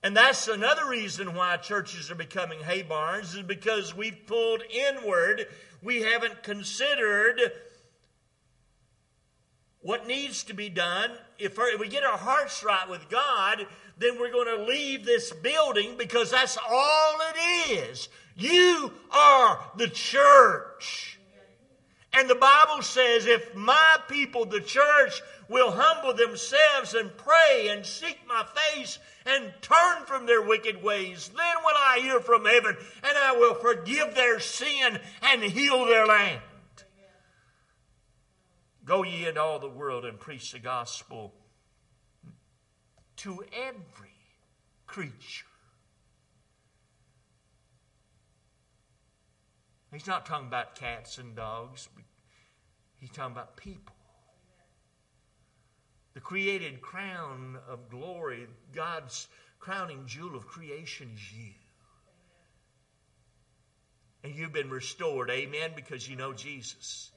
And 0.01 0.15
that's 0.15 0.47
another 0.47 0.87
reason 0.87 1.35
why 1.35 1.57
churches 1.57 2.09
are 2.09 2.15
becoming 2.15 2.59
hay 2.59 2.83
barns, 2.83 3.35
is 3.35 3.43
because 3.43 3.93
we've 3.93 4.25
pulled 4.25 4.63
inward. 4.69 5.45
We 5.83 6.03
haven't 6.03 6.41
considered 6.41 7.51
what 9.81 10.07
needs 10.07 10.43
to 10.45 10.53
be 10.53 10.69
done. 10.69 11.11
If 11.37 11.57
we 11.79 11.89
get 11.89 12.05
our 12.05 12.17
hearts 12.17 12.63
right 12.63 12.89
with 12.89 13.09
God, 13.09 13.67
then 13.99 14.19
we're 14.19 14.31
going 14.31 14.57
to 14.57 14.63
leave 14.63 15.05
this 15.05 15.31
building 15.31 15.95
because 15.97 16.31
that's 16.31 16.57
all 16.69 17.17
it 17.35 17.71
is. 17.71 18.09
You 18.35 18.91
are 19.11 19.59
the 19.77 19.89
church. 19.89 21.19
And 22.13 22.29
the 22.29 22.35
Bible 22.35 22.81
says, 22.81 23.25
if 23.25 23.53
my 23.53 23.97
people, 24.07 24.45
the 24.45 24.61
church, 24.61 25.21
will 25.49 25.71
humble 25.71 26.13
themselves 26.13 26.93
and 26.93 27.15
pray 27.17 27.69
and 27.69 27.85
seek 27.85 28.19
my 28.27 28.45
face 28.55 28.99
and 29.25 29.53
turn 29.61 30.05
from 30.05 30.25
their 30.25 30.41
wicked 30.41 30.81
ways, 30.81 31.29
then 31.35 31.55
will 31.63 31.75
I 31.75 31.99
hear 32.01 32.19
from 32.19 32.45
heaven 32.45 32.77
and 33.03 33.17
I 33.17 33.33
will 33.33 33.55
forgive 33.55 34.15
their 34.15 34.39
sin 34.39 34.99
and 35.21 35.43
heal 35.43 35.85
their 35.85 36.05
land. 36.05 36.41
Go 38.85 39.03
ye 39.03 39.27
into 39.27 39.41
all 39.41 39.59
the 39.59 39.69
world 39.69 40.05
and 40.05 40.19
preach 40.19 40.53
the 40.53 40.59
gospel 40.59 41.33
to 43.17 43.43
every 43.53 44.09
creature. 44.85 45.45
He's 49.91 50.07
not 50.07 50.25
talking 50.25 50.47
about 50.47 50.75
cats 50.75 51.17
and 51.17 51.35
dogs, 51.35 51.89
he's 52.99 53.09
talking 53.09 53.31
about 53.31 53.57
people. 53.57 53.95
The 56.13 56.21
created 56.21 56.81
crown 56.81 57.57
of 57.69 57.89
glory, 57.89 58.47
God's 58.73 59.27
crowning 59.59 60.03
jewel 60.05 60.35
of 60.35 60.47
creation 60.47 61.11
is 61.13 61.31
you. 61.31 61.53
And 64.23 64.35
you've 64.35 64.51
been 64.51 64.69
restored, 64.69 65.29
amen, 65.29 65.71
because 65.75 66.09
you 66.09 66.15
know 66.15 66.33
Jesus. 66.33 67.11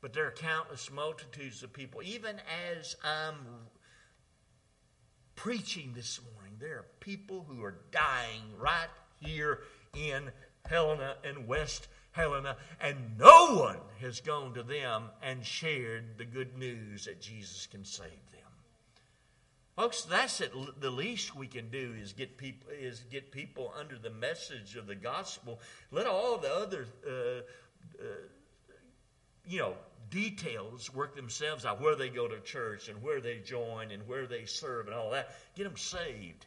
But 0.00 0.12
there 0.12 0.26
are 0.26 0.32
countless 0.32 0.90
multitudes 0.92 1.62
of 1.62 1.72
people, 1.72 2.02
even 2.04 2.36
as 2.76 2.94
I'm 3.02 3.36
preaching 5.36 5.92
this 5.94 6.20
morning, 6.34 6.54
there 6.58 6.78
are 6.78 6.86
people 7.00 7.46
who 7.48 7.62
are 7.62 7.76
dying 7.92 8.42
right 8.58 8.88
here 9.20 9.60
in 9.94 10.30
Helena 10.66 11.16
and 11.24 11.46
West 11.46 11.88
Helena, 12.10 12.56
and 12.80 12.96
no 13.18 13.56
one 13.56 13.78
has 14.00 14.20
gone 14.20 14.54
to 14.54 14.62
them 14.62 15.04
and 15.22 15.44
shared 15.44 16.18
the 16.18 16.24
good 16.24 16.56
news 16.56 17.04
that 17.04 17.20
Jesus 17.20 17.66
can 17.66 17.84
save 17.84 18.08
them. 18.32 18.40
Folks, 19.76 20.02
that's 20.02 20.40
it. 20.40 20.52
The 20.80 20.90
least 20.90 21.36
we 21.36 21.46
can 21.46 21.68
do 21.68 21.94
is 22.00 22.14
get 22.14 22.38
people 22.38 22.70
is 22.72 23.00
get 23.10 23.30
people 23.30 23.74
under 23.78 23.98
the 23.98 24.08
message 24.08 24.74
of 24.74 24.86
the 24.86 24.94
gospel. 24.94 25.60
Let 25.90 26.06
all 26.06 26.38
the 26.38 26.50
other, 26.50 26.86
uh, 27.06 27.40
uh, 28.02 28.06
you 29.46 29.58
know, 29.58 29.74
details 30.10 30.92
work 30.94 31.16
themselves 31.16 31.64
out 31.64 31.80
where 31.80 31.96
they 31.96 32.08
go 32.08 32.28
to 32.28 32.40
church 32.40 32.88
and 32.88 33.02
where 33.02 33.20
they 33.20 33.38
join 33.38 33.90
and 33.90 34.06
where 34.06 34.26
they 34.26 34.44
serve 34.44 34.86
and 34.86 34.94
all 34.94 35.10
that. 35.10 35.34
Get 35.54 35.64
them 35.64 35.76
saved. 35.76 36.46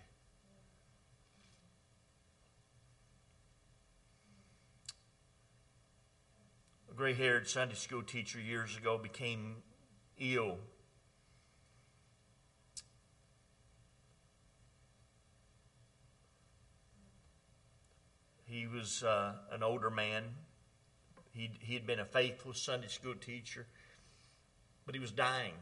A 6.90 6.94
gray 6.94 7.14
haired 7.14 7.48
Sunday 7.48 7.76
school 7.76 8.04
teacher 8.04 8.40
years 8.40 8.78
ago 8.78 8.98
became 8.98 9.58
ill. 10.18 10.58
He 18.46 18.66
was 18.66 19.04
uh, 19.04 19.34
an 19.52 19.62
older 19.62 19.92
man, 19.92 20.24
He'd, 21.34 21.58
he 21.60 21.74
had 21.74 21.86
been 21.86 22.00
a 22.00 22.06
faithful 22.06 22.54
Sunday 22.54 22.88
school 22.88 23.16
teacher, 23.16 23.66
but 24.86 24.96
he 24.96 25.02
was 25.02 25.12
dying. 25.12 25.54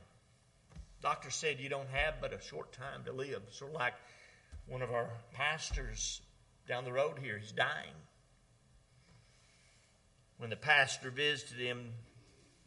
Doctor 1.01 1.29
said, 1.29 1.59
You 1.59 1.69
don't 1.69 1.89
have 1.89 2.15
but 2.21 2.33
a 2.33 2.41
short 2.41 2.73
time 2.73 3.03
to 3.05 3.11
live. 3.11 3.41
Sort 3.51 3.71
of 3.71 3.75
like 3.75 3.93
one 4.65 4.81
of 4.81 4.91
our 4.91 5.09
pastors 5.33 6.21
down 6.67 6.83
the 6.83 6.91
road 6.91 7.19
here, 7.21 7.37
he's 7.37 7.51
dying. 7.51 7.93
When 10.37 10.49
the 10.49 10.55
pastor 10.55 11.09
visited 11.09 11.57
him, 11.57 11.93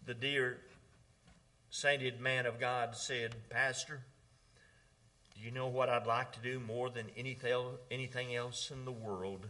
the 0.06 0.14
dear 0.14 0.58
sainted 1.70 2.20
man 2.20 2.46
of 2.46 2.58
God 2.58 2.96
said, 2.96 3.34
Pastor, 3.48 4.00
do 5.34 5.40
you 5.40 5.52
know 5.52 5.68
what 5.68 5.88
I'd 5.88 6.06
like 6.06 6.32
to 6.32 6.40
do 6.40 6.58
more 6.58 6.90
than 6.90 7.06
anything 7.16 8.34
else 8.34 8.70
in 8.70 8.84
the 8.84 8.92
world? 8.92 9.46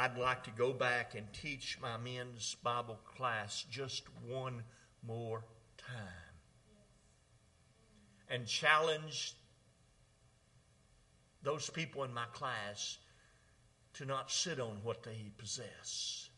I'd 0.00 0.16
like 0.16 0.44
to 0.44 0.50
go 0.52 0.72
back 0.72 1.14
and 1.14 1.30
teach 1.30 1.76
my 1.82 1.98
men's 1.98 2.56
Bible 2.62 2.98
class 3.04 3.66
just 3.70 4.04
one 4.26 4.62
more 5.06 5.44
time. 5.76 6.34
And 8.30 8.46
challenge 8.46 9.34
those 11.42 11.68
people 11.68 12.02
in 12.04 12.14
my 12.14 12.24
class 12.32 12.96
to 13.92 14.06
not 14.06 14.30
sit 14.30 14.58
on 14.58 14.78
what 14.82 15.02
they 15.02 15.32
possess, 15.36 16.29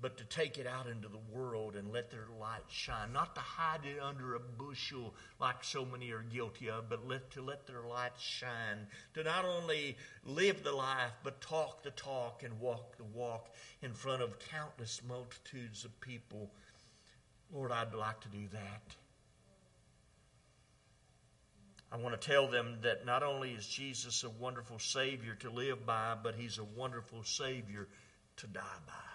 but 0.00 0.16
to 0.16 0.24
take 0.24 0.58
it 0.58 0.66
out 0.66 0.86
into 0.86 1.08
the 1.08 1.20
world 1.32 1.76
and 1.76 1.92
let 1.92 2.10
their 2.10 2.26
light 2.38 2.64
shine. 2.68 3.12
Not 3.12 3.34
to 3.34 3.40
hide 3.40 3.84
it 3.84 4.00
under 4.00 4.34
a 4.34 4.40
bushel 4.40 5.14
like 5.38 5.62
so 5.62 5.84
many 5.84 6.10
are 6.10 6.22
guilty 6.22 6.70
of, 6.70 6.88
but 6.88 7.06
let, 7.06 7.30
to 7.32 7.42
let 7.42 7.66
their 7.66 7.82
light 7.82 8.18
shine. 8.18 8.86
To 9.14 9.24
not 9.24 9.44
only 9.44 9.96
live 10.24 10.62
the 10.62 10.72
life, 10.72 11.12
but 11.22 11.40
talk 11.40 11.82
the 11.82 11.90
talk 11.90 12.42
and 12.42 12.58
walk 12.60 12.96
the 12.96 13.04
walk 13.04 13.54
in 13.82 13.92
front 13.92 14.22
of 14.22 14.38
countless 14.50 15.02
multitudes 15.06 15.84
of 15.84 16.00
people. 16.00 16.50
Lord, 17.52 17.72
I'd 17.72 17.94
like 17.94 18.20
to 18.22 18.28
do 18.28 18.48
that. 18.52 18.82
I 21.92 21.96
want 21.96 22.18
to 22.18 22.28
tell 22.28 22.46
them 22.46 22.78
that 22.82 23.04
not 23.04 23.24
only 23.24 23.50
is 23.50 23.66
Jesus 23.66 24.22
a 24.22 24.30
wonderful 24.30 24.78
Savior 24.78 25.34
to 25.40 25.50
live 25.50 25.84
by, 25.84 26.14
but 26.22 26.36
He's 26.36 26.58
a 26.58 26.64
wonderful 26.64 27.24
Savior 27.24 27.88
to 28.36 28.46
die 28.46 28.60
by. 28.86 29.09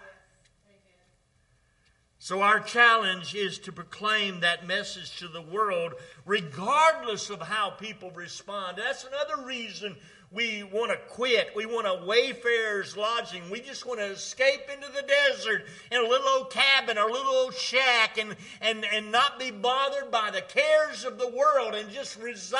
So, 2.26 2.42
our 2.42 2.60
challenge 2.60 3.36
is 3.36 3.60
to 3.60 3.72
proclaim 3.72 4.40
that 4.40 4.66
message 4.66 5.20
to 5.20 5.28
the 5.28 5.44
world, 5.44 5.94
regardless 6.26 7.30
of 7.30 7.40
how 7.40 7.70
people 7.70 8.10
respond. 8.10 8.80
That's 8.80 9.06
another 9.06 9.46
reason 9.46 9.96
we 10.32 10.64
want 10.64 10.90
to 10.90 10.98
quit. 11.08 11.52
We 11.56 11.68
want 11.68 11.86
a 11.86 12.04
wayfarer's 12.04 12.98
lodging. 12.98 13.48
We 13.52 13.62
just 13.62 13.86
want 13.86 14.00
to 14.00 14.08
escape 14.08 14.62
into 14.74 14.88
the 14.92 15.04
desert 15.04 15.66
in 15.92 16.04
a 16.04 16.10
little 16.10 16.28
old 16.30 16.50
cabin 16.50 16.98
or 16.98 17.08
a 17.08 17.12
little 17.12 17.32
old 17.32 17.54
shack 17.54 18.18
and, 18.18 18.36
and, 18.60 18.84
and 18.92 19.12
not 19.12 19.38
be 19.38 19.52
bothered 19.52 20.10
by 20.10 20.32
the 20.32 20.42
cares 20.42 21.06
of 21.06 21.20
the 21.20 21.30
world 21.30 21.76
and 21.76 21.92
just 21.92 22.20
resign 22.20 22.60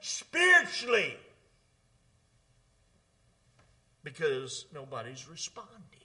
spiritually 0.00 1.14
because 4.02 4.66
nobody's 4.74 5.28
responding. 5.28 6.01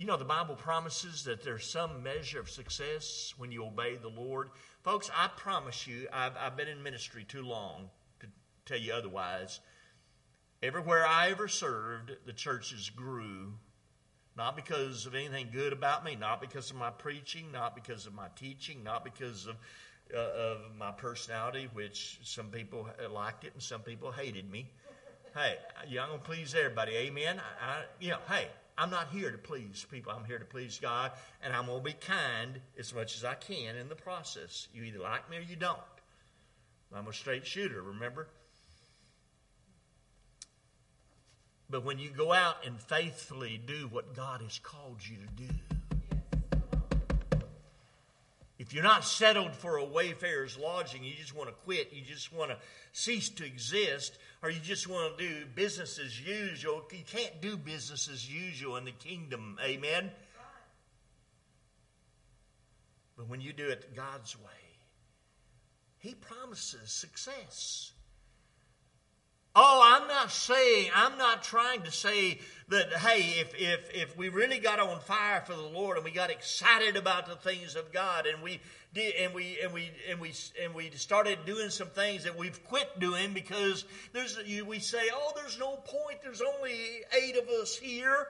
You 0.00 0.06
know, 0.06 0.16
the 0.16 0.24
Bible 0.24 0.54
promises 0.54 1.24
that 1.24 1.42
there's 1.42 1.66
some 1.66 2.02
measure 2.02 2.40
of 2.40 2.48
success 2.48 3.34
when 3.36 3.52
you 3.52 3.66
obey 3.66 3.96
the 3.96 4.08
Lord. 4.08 4.48
Folks, 4.82 5.10
I 5.14 5.28
promise 5.36 5.86
you, 5.86 6.08
I've, 6.10 6.32
I've 6.38 6.56
been 6.56 6.68
in 6.68 6.82
ministry 6.82 7.22
too 7.22 7.42
long 7.42 7.90
to 8.20 8.26
tell 8.64 8.78
you 8.78 8.94
otherwise. 8.94 9.60
Everywhere 10.62 11.06
I 11.06 11.28
ever 11.28 11.48
served, 11.48 12.12
the 12.24 12.32
churches 12.32 12.88
grew, 12.88 13.52
not 14.38 14.56
because 14.56 15.04
of 15.04 15.14
anything 15.14 15.50
good 15.52 15.74
about 15.74 16.02
me, 16.02 16.16
not 16.16 16.40
because 16.40 16.70
of 16.70 16.76
my 16.76 16.88
preaching, 16.88 17.52
not 17.52 17.74
because 17.74 18.06
of 18.06 18.14
my 18.14 18.28
teaching, 18.36 18.82
not 18.82 19.04
because 19.04 19.46
of, 19.46 19.56
uh, 20.14 20.18
of 20.18 20.58
my 20.78 20.92
personality, 20.92 21.68
which 21.74 22.20
some 22.22 22.46
people 22.46 22.88
liked 23.10 23.44
it 23.44 23.52
and 23.52 23.62
some 23.62 23.82
people 23.82 24.10
hated 24.10 24.50
me. 24.50 24.70
Hey, 25.34 25.58
I'm 25.82 26.08
gonna 26.08 26.18
please 26.20 26.54
everybody. 26.54 26.92
Amen. 26.92 27.38
I, 27.38 27.70
I, 27.70 27.82
you 28.00 28.12
know, 28.12 28.18
hey, 28.30 28.48
I'm 28.80 28.88
not 28.88 29.08
here 29.12 29.30
to 29.30 29.36
please 29.36 29.84
people. 29.90 30.10
I'm 30.10 30.24
here 30.24 30.38
to 30.38 30.44
please 30.46 30.78
God, 30.80 31.12
and 31.42 31.52
I'm 31.52 31.66
going 31.66 31.80
to 31.80 31.84
be 31.84 31.92
kind 31.92 32.58
as 32.78 32.94
much 32.94 33.14
as 33.14 33.26
I 33.26 33.34
can 33.34 33.76
in 33.76 33.90
the 33.90 33.94
process. 33.94 34.68
You 34.72 34.84
either 34.84 35.00
like 35.00 35.28
me 35.28 35.36
or 35.36 35.42
you 35.42 35.54
don't. 35.54 35.76
I'm 36.96 37.06
a 37.06 37.12
straight 37.12 37.46
shooter, 37.46 37.82
remember? 37.82 38.26
But 41.68 41.84
when 41.84 41.98
you 41.98 42.08
go 42.08 42.32
out 42.32 42.64
and 42.64 42.80
faithfully 42.80 43.60
do 43.64 43.86
what 43.92 44.16
God 44.16 44.40
has 44.40 44.58
called 44.58 45.00
you 45.06 45.18
to 45.18 45.42
do, 45.42 45.54
if 48.58 48.72
you're 48.72 48.82
not 48.82 49.04
settled 49.04 49.54
for 49.54 49.76
a 49.76 49.84
wayfarer's 49.84 50.56
lodging, 50.56 51.04
you 51.04 51.12
just 51.14 51.34
want 51.34 51.50
to 51.50 51.54
quit, 51.64 51.92
you 51.92 52.02
just 52.02 52.32
want 52.32 52.50
to 52.50 52.56
cease 52.92 53.28
to 53.28 53.44
exist, 53.44 54.18
or 54.42 54.50
you 54.50 54.60
just 54.60 54.88
want 54.88 55.18
to 55.18 55.28
do 55.28 55.46
business 55.54 55.98
as 55.98 56.20
usual, 56.20 56.82
you 56.92 57.04
can't 57.06 57.40
do 57.40 57.56
business 57.56 58.08
as 58.10 58.30
usual 58.30 58.76
in 58.76 58.84
the 58.84 58.92
kingdom. 58.92 59.58
Amen? 59.62 60.10
But 63.16 63.28
when 63.28 63.40
you 63.42 63.52
do 63.52 63.68
it 63.68 63.94
God's 63.94 64.36
way, 64.38 64.78
He 65.98 66.14
promises 66.14 66.90
success. 66.90 67.92
Oh, 69.54 69.89
not 70.20 70.30
saying, 70.30 70.90
I'm 70.94 71.16
not 71.16 71.42
trying 71.42 71.82
to 71.82 71.90
say 71.90 72.40
that, 72.68 72.92
hey, 72.92 73.40
if, 73.40 73.54
if, 73.54 73.90
if 73.94 74.18
we 74.18 74.28
really 74.28 74.58
got 74.58 74.78
on 74.78 75.00
fire 75.00 75.40
for 75.46 75.54
the 75.54 75.62
Lord 75.62 75.96
and 75.96 76.04
we 76.04 76.10
got 76.10 76.30
excited 76.30 76.96
about 76.96 77.26
the 77.26 77.36
things 77.36 77.74
of 77.74 77.90
God 77.90 78.26
and 78.26 78.42
we 78.42 78.60
did, 78.92 79.14
and 79.14 79.32
we, 79.32 79.58
and 79.62 79.72
we, 79.72 79.90
and 80.10 80.20
we, 80.20 80.34
and 80.62 80.74
we 80.74 80.90
started 80.90 81.38
doing 81.46 81.70
some 81.70 81.88
things 81.88 82.24
that 82.24 82.36
we've 82.36 82.62
quit 82.64 83.00
doing 83.00 83.32
because 83.32 83.86
there's, 84.12 84.38
we 84.66 84.78
say, 84.78 85.04
oh, 85.10 85.32
there's 85.36 85.58
no 85.58 85.76
point. 85.76 86.20
There's 86.22 86.42
only 86.42 86.74
eight 87.18 87.38
of 87.38 87.48
us 87.48 87.74
here. 87.76 88.26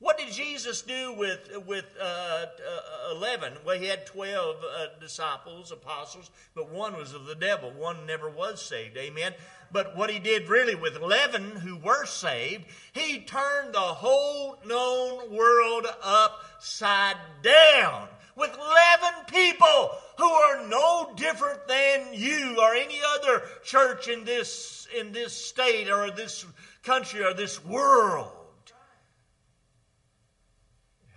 What 0.00 0.16
did 0.16 0.32
Jesus 0.32 0.82
do 0.82 1.12
with, 1.14 1.50
with 1.66 1.86
uh, 2.00 2.04
uh, 2.04 3.16
11? 3.16 3.54
Well, 3.66 3.76
he 3.76 3.86
had 3.86 4.06
12 4.06 4.56
uh, 4.56 4.86
disciples, 5.00 5.72
apostles, 5.72 6.30
but 6.54 6.70
one 6.70 6.96
was 6.96 7.14
of 7.14 7.26
the 7.26 7.34
devil. 7.34 7.72
One 7.72 8.06
never 8.06 8.30
was 8.30 8.62
saved. 8.62 8.96
Amen. 8.96 9.34
But 9.70 9.96
what 9.96 10.10
he 10.10 10.18
did 10.18 10.48
really 10.48 10.74
with 10.74 10.96
11 10.96 11.50
who 11.56 11.76
were 11.76 12.06
saved, 12.06 12.64
he 12.92 13.20
turned 13.20 13.74
the 13.74 13.78
whole 13.78 14.58
known 14.66 15.30
world 15.30 15.86
upside 16.02 17.16
down 17.42 18.08
with 18.34 18.50
11 18.54 19.24
people 19.26 19.90
who 20.16 20.28
are 20.28 20.66
no 20.68 21.12
different 21.16 21.66
than 21.68 22.08
you 22.12 22.56
or 22.60 22.74
any 22.74 23.00
other 23.16 23.42
church 23.64 24.08
in 24.08 24.24
this, 24.24 24.86
in 24.98 25.12
this 25.12 25.32
state 25.32 25.90
or 25.90 26.10
this 26.10 26.46
country 26.82 27.22
or 27.22 27.34
this 27.34 27.62
world. 27.64 28.32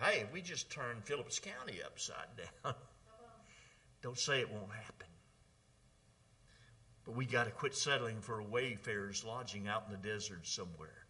Hey, 0.01 0.25
we 0.33 0.41
just 0.41 0.71
turn 0.71 0.97
Phillips 1.03 1.39
County 1.39 1.79
upside 1.85 2.15
down, 2.35 2.73
don't 4.01 4.17
say 4.17 4.39
it 4.39 4.51
won't 4.51 4.71
happen. 4.71 4.90
We 7.15 7.25
got 7.25 7.45
to 7.45 7.51
quit 7.51 7.75
settling 7.75 8.21
for 8.21 8.39
a 8.39 8.43
wayfarer's 8.43 9.23
lodging 9.23 9.67
out 9.67 9.83
in 9.87 9.91
the 9.91 10.07
desert 10.07 10.47
somewhere 10.47 11.05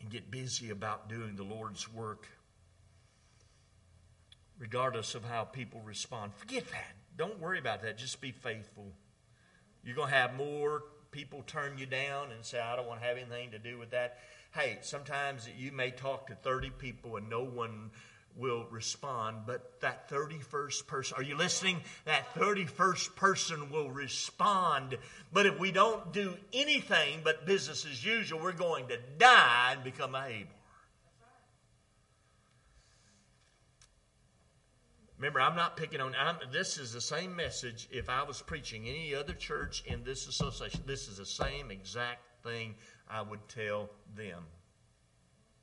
and 0.00 0.10
get 0.10 0.30
busy 0.30 0.70
about 0.70 1.08
doing 1.08 1.36
the 1.36 1.44
Lord's 1.44 1.92
work, 1.92 2.26
regardless 4.58 5.14
of 5.14 5.24
how 5.24 5.44
people 5.44 5.80
respond. 5.84 6.34
Forget 6.34 6.68
that. 6.70 6.96
Don't 7.16 7.38
worry 7.40 7.58
about 7.58 7.82
that. 7.82 7.98
Just 7.98 8.20
be 8.20 8.32
faithful. 8.32 8.92
You're 9.84 9.96
going 9.96 10.08
to 10.08 10.14
have 10.14 10.34
more 10.34 10.84
people 11.10 11.42
turn 11.46 11.76
you 11.78 11.86
down 11.86 12.32
and 12.32 12.44
say, 12.44 12.58
I 12.58 12.74
don't 12.74 12.88
want 12.88 13.00
to 13.00 13.06
have 13.06 13.16
anything 13.16 13.50
to 13.50 13.58
do 13.58 13.78
with 13.78 13.90
that 13.90 14.18
hey, 14.52 14.78
sometimes 14.82 15.48
you 15.56 15.72
may 15.72 15.90
talk 15.90 16.26
to 16.26 16.34
30 16.34 16.70
people 16.70 17.16
and 17.16 17.28
no 17.28 17.42
one 17.42 17.90
will 18.36 18.66
respond, 18.70 19.42
but 19.46 19.80
that 19.80 20.08
31st 20.08 20.86
person, 20.86 21.16
are 21.16 21.22
you 21.22 21.36
listening? 21.36 21.82
That 22.04 22.34
31st 22.34 23.14
person 23.16 23.70
will 23.70 23.90
respond. 23.90 24.98
But 25.32 25.46
if 25.46 25.58
we 25.58 25.70
don't 25.70 26.12
do 26.12 26.36
anything 26.52 27.20
but 27.22 27.46
business 27.46 27.84
as 27.84 28.04
usual, 28.04 28.40
we're 28.40 28.52
going 28.52 28.88
to 28.88 28.98
die 29.18 29.72
and 29.72 29.84
become 29.84 30.14
a 30.14 30.18
Habor. 30.18 30.46
Remember, 35.22 35.40
I'm 35.40 35.54
not 35.54 35.76
picking 35.76 36.00
on, 36.00 36.16
I'm, 36.18 36.36
this 36.50 36.78
is 36.78 36.92
the 36.92 37.00
same 37.00 37.36
message 37.36 37.86
if 37.92 38.08
I 38.08 38.24
was 38.24 38.42
preaching 38.42 38.88
any 38.88 39.14
other 39.14 39.34
church 39.34 39.84
in 39.86 40.02
this 40.02 40.26
association. 40.26 40.80
This 40.84 41.06
is 41.06 41.18
the 41.18 41.26
same 41.26 41.70
exact 41.70 42.42
thing 42.42 42.74
I 43.08 43.22
would 43.22 43.46
tell 43.48 43.88
them. 44.16 44.42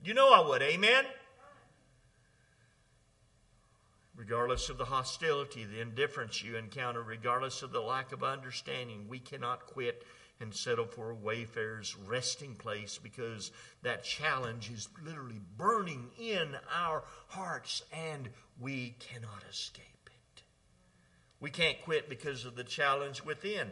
You 0.02 0.14
know 0.14 0.32
I 0.32 0.40
would, 0.48 0.62
amen? 0.62 1.04
Regardless 4.20 4.68
of 4.68 4.78
the 4.78 4.84
hostility, 4.84 5.64
the 5.64 5.80
indifference 5.80 6.44
you 6.44 6.58
encounter, 6.58 7.02
regardless 7.02 7.64
of 7.64 7.72
the 7.72 7.80
lack 7.80 8.12
of 8.12 8.22
understanding, 8.22 9.06
we 9.08 9.18
cannot 9.18 9.66
quit 9.66 10.04
and 10.42 10.54
settle 10.54 10.86
for 10.86 11.12
a 11.12 11.16
wayfarer's 11.16 11.96
resting 12.06 12.54
place 12.54 13.00
because 13.02 13.52
that 13.82 14.04
challenge 14.04 14.70
is 14.72 14.90
literally 15.06 15.40
burning 15.56 16.10
in 16.20 16.58
our 16.70 17.06
hearts 17.30 17.82
and 17.94 18.28
we 18.60 18.94
cannot 19.00 19.42
escape 19.50 19.86
it. 20.08 20.44
We 21.40 21.50
can't 21.50 21.82
quit 21.82 22.10
because 22.10 22.44
of 22.44 22.58
the 22.58 22.66
challenge 22.66 23.24
within. 23.24 23.70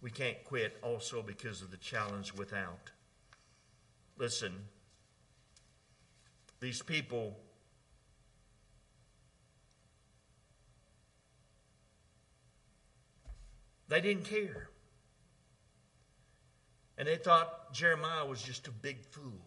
We 0.00 0.10
can't 0.10 0.42
quit 0.42 0.78
also 0.82 1.20
because 1.20 1.60
of 1.60 1.70
the 1.70 1.76
challenge 1.76 2.32
without. 2.32 2.92
Listen, 4.16 4.54
these 6.60 6.80
people 6.80 7.36
they 13.88 14.00
didn't 14.00 14.24
care. 14.24 14.68
And 16.96 17.08
they 17.08 17.16
thought 17.16 17.72
Jeremiah 17.72 18.24
was 18.24 18.40
just 18.42 18.68
a 18.68 18.70
big 18.70 19.04
fool. 19.04 19.40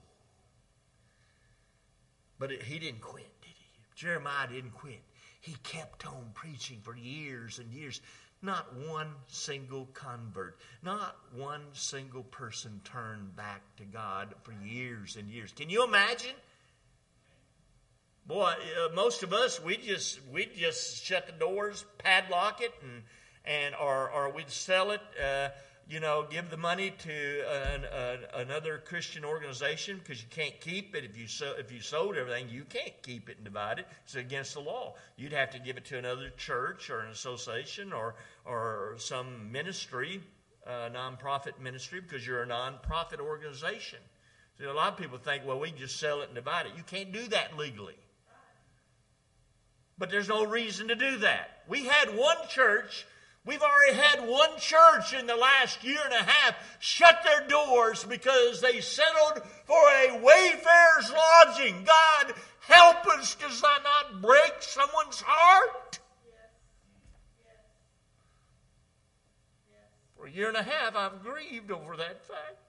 But 2.39 2.51
it, 2.51 2.63
he 2.63 2.77
didn't 2.77 3.01
quit, 3.01 3.29
did 3.41 3.49
he? 3.55 3.79
Jeremiah 3.95 4.47
didn't 4.47 4.73
quit. 4.73 5.01
He 5.39 5.55
kept 5.63 6.05
on 6.05 6.31
preaching 6.33 6.79
for 6.83 6.95
years 6.95 7.59
and 7.59 7.71
years 7.71 8.01
Not 8.41 8.75
one 8.75 9.15
single 9.27 9.87
convert, 9.93 10.59
not 10.83 11.15
one 11.33 11.63
single 11.73 12.23
person 12.23 12.81
turned 12.83 13.35
back 13.35 13.61
to 13.77 13.83
God 13.83 14.35
for 14.43 14.53
years 14.63 15.15
and 15.15 15.27
years. 15.29 15.51
Can 15.53 15.69
you 15.71 15.83
imagine? 15.83 16.35
Boy, 18.27 18.53
uh, 18.53 18.93
most 18.93 19.23
of 19.23 19.33
us 19.33 19.59
we 19.63 19.77
just 19.77 20.19
we 20.31 20.45
just 20.45 21.03
shut 21.03 21.25
the 21.25 21.31
doors, 21.31 21.85
padlock 21.97 22.61
it, 22.61 22.73
and 22.83 23.03
and 23.47 23.73
or 23.75 24.09
or 24.11 24.31
we'd 24.31 24.49
sell 24.49 24.91
it. 24.91 25.01
Uh, 25.23 25.49
you 25.89 26.01
know, 26.01 26.25
give 26.29 26.49
the 26.49 26.57
money 26.57 26.91
to 26.91 27.43
an, 27.73 27.85
an, 27.85 28.19
another 28.35 28.83
Christian 28.85 29.23
organization 29.23 29.99
because 29.99 30.21
you 30.21 30.27
can't 30.29 30.59
keep 30.59 30.93
it. 30.95 31.05
If 31.05 31.17
you 31.17 31.27
so, 31.27 31.53
if 31.57 31.71
you 31.71 31.79
sold 31.79 32.17
everything, 32.17 32.49
you 32.49 32.65
can't 32.65 33.01
keep 33.03 33.29
it 33.29 33.37
and 33.37 33.45
divide 33.45 33.79
it. 33.79 33.87
It's 34.03 34.15
against 34.15 34.53
the 34.53 34.59
law. 34.59 34.95
You'd 35.15 35.31
have 35.31 35.49
to 35.51 35.59
give 35.59 35.77
it 35.77 35.85
to 35.85 35.97
another 35.97 36.29
church 36.31 36.89
or 36.89 36.99
an 36.99 37.11
association 37.11 37.93
or 37.93 38.15
or 38.43 38.95
some 38.97 39.49
ministry, 39.49 40.21
uh, 40.65 40.89
nonprofit 40.93 41.57
ministry, 41.61 42.01
because 42.01 42.27
you're 42.27 42.43
a 42.43 42.47
nonprofit 42.47 43.21
organization. 43.21 43.99
So 44.59 44.69
a 44.69 44.73
lot 44.73 44.91
of 44.91 44.97
people 44.97 45.19
think, 45.19 45.45
well, 45.45 45.59
we 45.59 45.71
just 45.71 45.99
sell 45.99 46.21
it 46.21 46.25
and 46.25 46.35
divide 46.35 46.65
it. 46.65 46.73
You 46.75 46.83
can't 46.83 47.13
do 47.13 47.27
that 47.29 47.57
legally. 47.57 47.95
But 49.99 50.09
there's 50.09 50.27
no 50.27 50.45
reason 50.45 50.89
to 50.89 50.95
do 50.95 51.19
that. 51.19 51.63
We 51.67 51.85
had 51.85 52.15
one 52.15 52.37
church 52.49 53.05
We've 53.47 53.61
already 53.61 53.95
had 53.95 54.27
one 54.27 54.49
church 54.59 55.13
in 55.17 55.25
the 55.25 55.37
last 55.37 55.81
year 55.81 56.01
and 56.03 56.13
a 56.13 56.29
half 56.29 56.55
shut 56.79 57.23
their 57.23 57.47
doors 57.47 58.03
because 58.03 58.59
they 58.59 58.81
settled 58.81 59.41
for 59.63 59.81
a 60.03 60.19
wayfarer's 60.21 61.13
lodging. 61.13 61.85
God, 61.85 62.33
help 62.67 63.07
us. 63.17 63.35
Does 63.35 63.61
that 63.61 63.79
not 63.83 64.21
break 64.21 64.55
someone's 64.59 65.23
heart? 65.25 65.99
For 70.17 70.27
a 70.27 70.31
year 70.31 70.49
and 70.49 70.57
a 70.57 70.63
half, 70.63 70.97
I've 70.97 71.23
grieved 71.23 71.71
over 71.71 71.95
that 71.95 72.21
fact. 72.25 72.66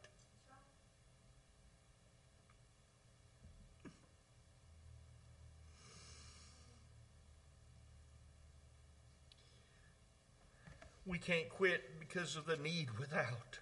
We 11.08 11.18
can't 11.18 11.48
quit 11.48 11.98
because 11.98 12.36
of 12.36 12.46
the 12.46 12.56
need 12.56 12.98
without. 12.98 13.58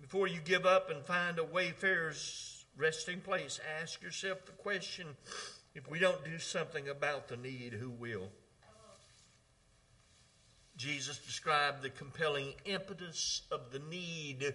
Before 0.00 0.26
you 0.26 0.40
give 0.40 0.64
up 0.64 0.90
and 0.90 1.04
find 1.04 1.38
a 1.38 1.44
wayfarer's 1.44 2.64
resting 2.76 3.20
place, 3.20 3.60
ask 3.80 4.02
yourself 4.02 4.46
the 4.46 4.52
question 4.52 5.06
if 5.74 5.90
we 5.90 5.98
don't 5.98 6.24
do 6.24 6.38
something 6.38 6.88
about 6.88 7.28
the 7.28 7.36
need, 7.36 7.74
who 7.74 7.90
will? 7.90 8.28
Jesus 10.76 11.18
described 11.18 11.82
the 11.82 11.90
compelling 11.90 12.54
impetus 12.64 13.42
of 13.52 13.70
the 13.70 13.78
need 13.78 14.54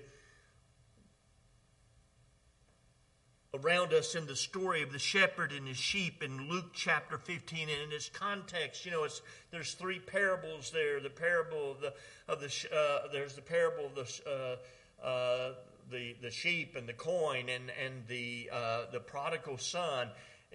around 3.54 3.94
us 3.94 4.14
in 4.14 4.28
the 4.28 4.36
story 4.36 4.84
of 4.84 4.92
the 4.92 5.00
shepherd 5.00 5.52
and 5.52 5.68
his 5.68 5.78
sheep 5.78 6.22
in 6.22 6.48
Luke 6.50 6.72
chapter 6.74 7.18
15 7.18 7.70
and 7.70 7.82
in 7.82 7.92
its 7.92 8.08
context 8.10 8.86
you 8.86 8.92
know 8.92 9.04
it's 9.04 9.22
there's 9.52 9.74
three 9.74 10.00
parables 10.00 10.72
there. 10.72 11.00
The 11.00 11.10
parable 11.10 11.72
of 11.72 11.82
the 11.82 11.94
of 12.28 12.40
the 12.40 12.68
uh, 12.76 13.12
there's 13.12 13.36
the 13.36 13.42
parable 13.42 13.88
of 13.88 13.96
the 13.96 14.30
uh, 14.30 15.06
uh, 15.06 15.54
the 15.92 16.16
the 16.22 16.30
sheep 16.30 16.76
and 16.76 16.88
the 16.88 16.94
coin 16.94 17.50
and 17.50 17.72
and 17.84 18.06
the 18.08 18.50
uh, 18.52 18.82
the 18.92 19.00
prodigal 19.00 19.58
son. 19.58 20.10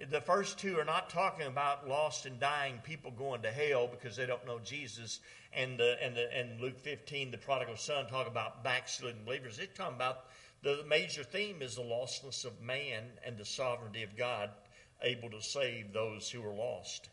The 0.09 0.21
first 0.21 0.59
two 0.59 0.77
are 0.77 0.85
not 0.85 1.09
talking 1.09 1.47
about 1.47 1.87
lost 1.87 2.25
and 2.25 2.37
dying 2.37 2.79
people 2.83 3.11
going 3.11 3.41
to 3.43 3.51
hell 3.51 3.87
because 3.87 4.17
they 4.17 4.25
don't 4.25 4.45
know 4.45 4.59
Jesus. 4.59 5.19
And 5.53 5.77
the 5.77 5.97
and 6.01 6.15
the 6.15 6.33
and 6.33 6.61
Luke 6.61 6.79
15 6.79 7.31
the 7.31 7.37
prodigal 7.37 7.77
son 7.77 8.07
talk 8.07 8.27
about 8.27 8.63
backslidden 8.63 9.23
believers. 9.25 9.57
They're 9.57 9.67
talking 9.67 9.95
about 9.95 10.25
the 10.65 10.83
major 10.89 11.23
theme 11.23 11.61
is 11.61 11.75
the 11.75 11.83
lostness 11.83 12.43
of 12.43 12.59
man 12.59 13.03
and 13.23 13.37
the 13.37 13.45
sovereignty 13.45 14.01
of 14.01 14.17
God 14.17 14.49
able 15.03 15.29
to 15.29 15.39
save 15.39 15.93
those 15.93 16.27
who 16.27 16.43
are 16.43 16.55
lost. 16.55 17.07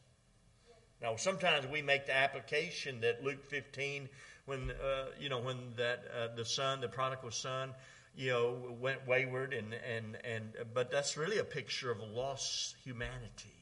Now, 1.03 1.17
sometimes 1.17 1.67
we 1.67 1.83
make 1.83 2.07
the 2.07 2.17
application 2.17 3.03
that 3.03 3.23
Luke 3.23 3.45
15, 3.51 4.09
when 4.47 4.71
uh, 4.71 5.05
you 5.21 5.29
know 5.29 5.41
when 5.41 5.59
that 5.77 6.03
uh, 6.17 6.35
the 6.35 6.47
son, 6.47 6.81
the 6.81 6.89
prodigal 6.89 7.31
son, 7.31 7.75
you 8.17 8.31
know, 8.31 8.75
went 8.81 9.07
wayward, 9.07 9.53
and 9.53 9.75
and 9.75 10.17
and 10.25 10.55
but 10.73 10.91
that's 10.91 11.19
really 11.19 11.39
a 11.39 11.45
picture 11.45 11.91
of 11.91 11.99
a 11.99 12.07
lost 12.07 12.77
humanity, 12.83 13.53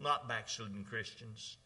not 0.00 0.28
backslidden 0.28 0.84
Christians. 0.88 1.58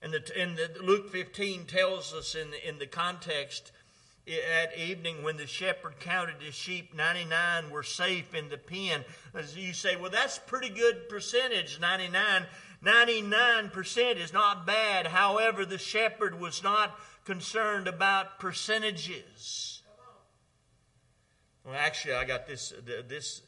And 0.00 0.12
the, 0.12 0.32
and 0.36 0.56
the 0.56 0.82
Luke 0.82 1.10
15 1.12 1.66
tells 1.66 2.12
us 2.12 2.34
in 2.34 2.48
in 2.66 2.80
the 2.80 2.88
context 2.88 3.70
at 4.26 4.76
evening 4.78 5.22
when 5.22 5.36
the 5.36 5.46
shepherd 5.46 5.98
counted 5.98 6.40
his 6.40 6.54
sheep 6.54 6.94
99 6.94 7.70
were 7.70 7.82
safe 7.82 8.34
in 8.34 8.48
the 8.48 8.58
pen. 8.58 9.04
As 9.34 9.56
you 9.56 9.72
say 9.72 9.96
well 9.96 10.10
that's 10.10 10.38
pretty 10.38 10.68
good 10.68 11.08
percentage 11.08 11.80
99 11.80 12.46
99% 12.84 14.16
is 14.16 14.32
not 14.32 14.66
bad. 14.66 15.08
However 15.08 15.64
the 15.64 15.78
shepherd 15.78 16.38
was 16.38 16.62
not 16.62 16.98
concerned 17.24 17.88
about 17.88 18.38
percentages. 18.38 19.82
Well 21.64 21.74
actually 21.76 22.14
i 22.14 22.24
got 22.24 22.46
this 22.46 22.72
this 23.08 23.42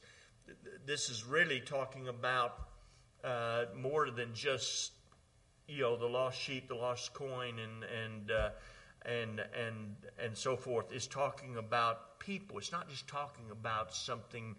this 0.87 1.09
is 1.09 1.25
really 1.25 1.61
talking 1.61 2.09
about 2.09 2.59
uh, 3.23 3.67
more 3.77 4.11
than 4.11 4.35
just 4.35 4.93
you 5.69 5.83
know 5.83 5.97
the 5.97 6.07
lost 6.07 6.39
sheep 6.39 6.69
the 6.69 6.75
lost 6.75 7.15
coin 7.15 7.59
and 7.59 7.85
and 7.85 8.31
uh, 8.31 8.51
and 9.05 9.41
and 9.41 9.97
and 10.19 10.37
so 10.37 10.57
forth 10.57 10.93
is 10.93 11.07
talking 11.07 11.57
about 11.57 12.19
people. 12.19 12.59
It's 12.59 12.73
not 12.73 12.89
just 12.89 13.07
talking 13.07 13.51
about 13.51 13.95
something, 13.95 14.57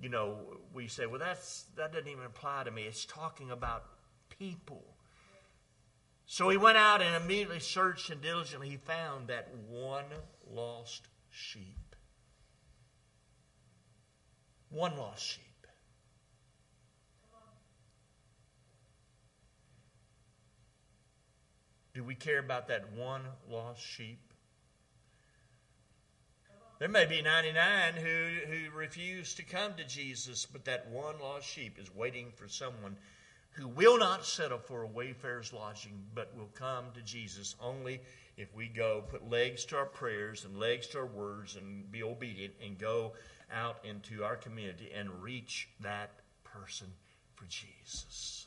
you 0.00 0.08
know, 0.08 0.38
we 0.74 0.88
say, 0.88 1.06
well, 1.06 1.18
that's 1.18 1.64
that 1.76 1.92
doesn't 1.92 2.08
even 2.08 2.24
apply 2.24 2.64
to 2.64 2.70
me. 2.70 2.82
It's 2.82 3.04
talking 3.04 3.50
about 3.50 3.84
people. 4.28 4.84
So 6.26 6.48
he 6.48 6.56
went 6.56 6.76
out 6.76 7.02
and 7.02 7.22
immediately 7.22 7.60
searched 7.60 8.10
and 8.10 8.20
diligently 8.20 8.68
he 8.68 8.76
found 8.76 9.28
that 9.28 9.48
one 9.68 10.04
lost 10.50 11.06
sheep. 11.30 11.94
One 14.70 14.96
lost 14.96 15.24
sheep. 15.24 15.45
Do 21.96 22.04
we 22.04 22.14
care 22.14 22.40
about 22.40 22.68
that 22.68 22.92
one 22.92 23.22
lost 23.50 23.80
sheep? 23.80 24.20
There 26.78 26.90
may 26.90 27.06
be 27.06 27.22
99 27.22 27.94
who, 27.94 28.28
who 28.50 28.76
refuse 28.76 29.32
to 29.32 29.42
come 29.42 29.72
to 29.78 29.84
Jesus, 29.84 30.44
but 30.44 30.66
that 30.66 30.90
one 30.90 31.18
lost 31.18 31.46
sheep 31.46 31.78
is 31.78 31.94
waiting 31.94 32.32
for 32.36 32.48
someone 32.48 32.98
who 33.52 33.66
will 33.66 33.98
not 33.98 34.26
settle 34.26 34.58
for 34.58 34.82
a 34.82 34.86
wayfarer's 34.86 35.54
lodging, 35.54 36.04
but 36.14 36.36
will 36.36 36.50
come 36.52 36.84
to 36.92 37.00
Jesus 37.00 37.54
only 37.62 38.02
if 38.36 38.54
we 38.54 38.68
go, 38.68 39.02
put 39.08 39.30
legs 39.30 39.64
to 39.64 39.78
our 39.78 39.86
prayers 39.86 40.44
and 40.44 40.58
legs 40.58 40.88
to 40.88 40.98
our 40.98 41.06
words, 41.06 41.56
and 41.56 41.90
be 41.90 42.02
obedient 42.02 42.52
and 42.62 42.78
go 42.78 43.14
out 43.50 43.82
into 43.84 44.22
our 44.22 44.36
community 44.36 44.90
and 44.94 45.22
reach 45.22 45.70
that 45.80 46.10
person 46.44 46.88
for 47.36 47.46
Jesus. 47.46 48.45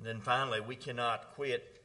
And 0.00 0.06
then 0.06 0.22
finally, 0.22 0.62
we 0.62 0.76
cannot 0.76 1.34
quit 1.34 1.82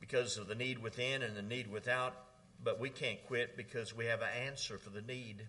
because 0.00 0.38
of 0.38 0.48
the 0.48 0.56
need 0.56 0.80
within 0.80 1.22
and 1.22 1.36
the 1.36 1.42
need 1.42 1.70
without, 1.70 2.16
but 2.64 2.80
we 2.80 2.90
can't 2.90 3.24
quit 3.28 3.56
because 3.56 3.96
we 3.96 4.06
have 4.06 4.22
an 4.22 4.30
answer 4.44 4.76
for 4.76 4.90
the 4.90 5.00
need. 5.00 5.46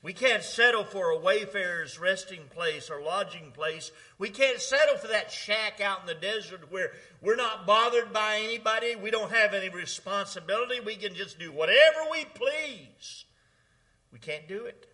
We 0.00 0.12
can't 0.12 0.44
settle 0.44 0.84
for 0.84 1.10
a 1.10 1.18
wayfarer's 1.18 1.98
resting 1.98 2.42
place 2.50 2.88
or 2.88 3.02
lodging 3.02 3.50
place. 3.50 3.90
We 4.16 4.28
can't 4.28 4.60
settle 4.60 4.96
for 4.96 5.08
that 5.08 5.32
shack 5.32 5.80
out 5.80 6.02
in 6.02 6.06
the 6.06 6.14
desert 6.14 6.70
where 6.70 6.92
we're 7.20 7.34
not 7.34 7.66
bothered 7.66 8.12
by 8.12 8.42
anybody. 8.44 8.94
We 8.94 9.10
don't 9.10 9.32
have 9.32 9.54
any 9.54 9.70
responsibility. 9.70 10.78
We 10.78 10.94
can 10.94 11.16
just 11.16 11.40
do 11.40 11.50
whatever 11.50 11.98
we 12.12 12.26
please. 12.26 13.24
We 14.12 14.20
can't 14.20 14.46
do 14.46 14.66
it 14.66 14.86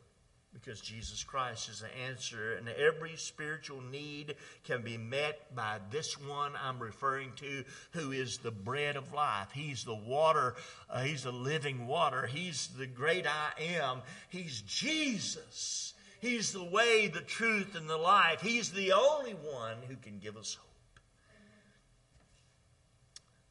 because 0.60 0.80
Jesus 0.80 1.22
Christ 1.22 1.68
is 1.68 1.80
the 1.80 1.96
answer, 2.08 2.54
and 2.54 2.68
every 2.68 3.16
spiritual 3.16 3.80
need 3.80 4.34
can 4.64 4.82
be 4.82 4.96
met 4.96 5.54
by 5.54 5.78
this 5.90 6.20
one 6.20 6.52
I'm 6.62 6.78
referring 6.78 7.32
to, 7.36 7.64
who 7.92 8.12
is 8.12 8.38
the 8.38 8.50
bread 8.50 8.96
of 8.96 9.12
life. 9.12 9.48
He's 9.52 9.84
the 9.84 9.94
water, 9.94 10.56
uh, 10.90 11.02
He's 11.02 11.22
the 11.22 11.32
living 11.32 11.86
water, 11.86 12.26
He's 12.26 12.68
the 12.78 12.86
great 12.86 13.26
I 13.26 13.62
am, 13.62 14.02
He's 14.28 14.62
Jesus. 14.62 15.94
He's 16.20 16.52
the 16.52 16.64
way, 16.64 17.06
the 17.06 17.20
truth, 17.20 17.76
and 17.76 17.88
the 17.88 17.96
life. 17.96 18.40
He's 18.40 18.72
the 18.72 18.92
only 18.92 19.34
one 19.34 19.76
who 19.86 19.94
can 19.94 20.18
give 20.18 20.36
us 20.36 20.54
hope. 20.54 20.66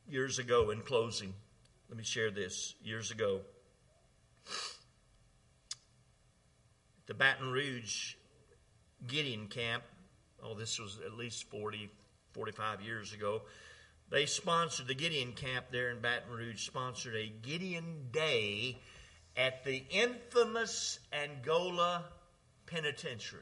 Years 0.10 0.40
ago, 0.40 0.72
in 0.72 0.82
closing, 0.82 1.34
let 1.90 1.98
me 1.98 2.04
share 2.04 2.32
this. 2.32 2.76
Years 2.84 3.12
ago, 3.12 3.42
the 7.08 7.14
Baton 7.14 7.52
Rouge 7.52 8.16
Gideon 9.08 9.48
camp 9.48 9.84
oh, 10.44 10.54
this 10.54 10.80
was 10.80 11.00
at 11.06 11.14
least 11.14 11.50
40, 11.50 11.90
45 12.34 12.82
years 12.82 13.14
ago. 13.14 13.42
They 14.10 14.26
sponsored 14.26 14.88
the 14.88 14.96
Gideon 14.96 15.34
camp 15.34 15.66
there 15.72 15.90
in 15.90 16.00
Baton 16.00 16.32
Rouge, 16.32 16.66
sponsored 16.66 17.16
a 17.16 17.28
Gideon 17.28 18.08
Day 18.12 18.80
at 19.36 19.64
the 19.66 19.84
infamous 19.90 21.00
Angola 21.12 22.06
Penitentiary. 22.66 23.42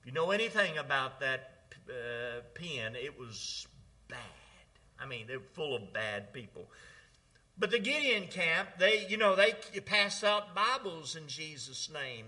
If 0.00 0.06
you 0.06 0.12
know 0.12 0.30
anything 0.30 0.78
about 0.78 1.20
that 1.20 1.74
uh, 1.88 2.42
pen, 2.54 2.94
it 2.94 3.18
was 3.18 3.66
bad. 4.08 4.18
I 5.00 5.06
mean, 5.06 5.26
they're 5.26 5.40
full 5.40 5.74
of 5.74 5.92
bad 5.92 6.32
people. 6.32 6.70
But 7.58 7.70
the 7.70 7.78
Gideon 7.78 8.28
camp, 8.28 8.70
they, 8.78 9.06
you 9.08 9.18
know, 9.18 9.36
they 9.36 9.52
pass 9.84 10.24
out 10.24 10.54
Bibles 10.54 11.16
in 11.16 11.28
Jesus' 11.28 11.90
name, 11.92 12.26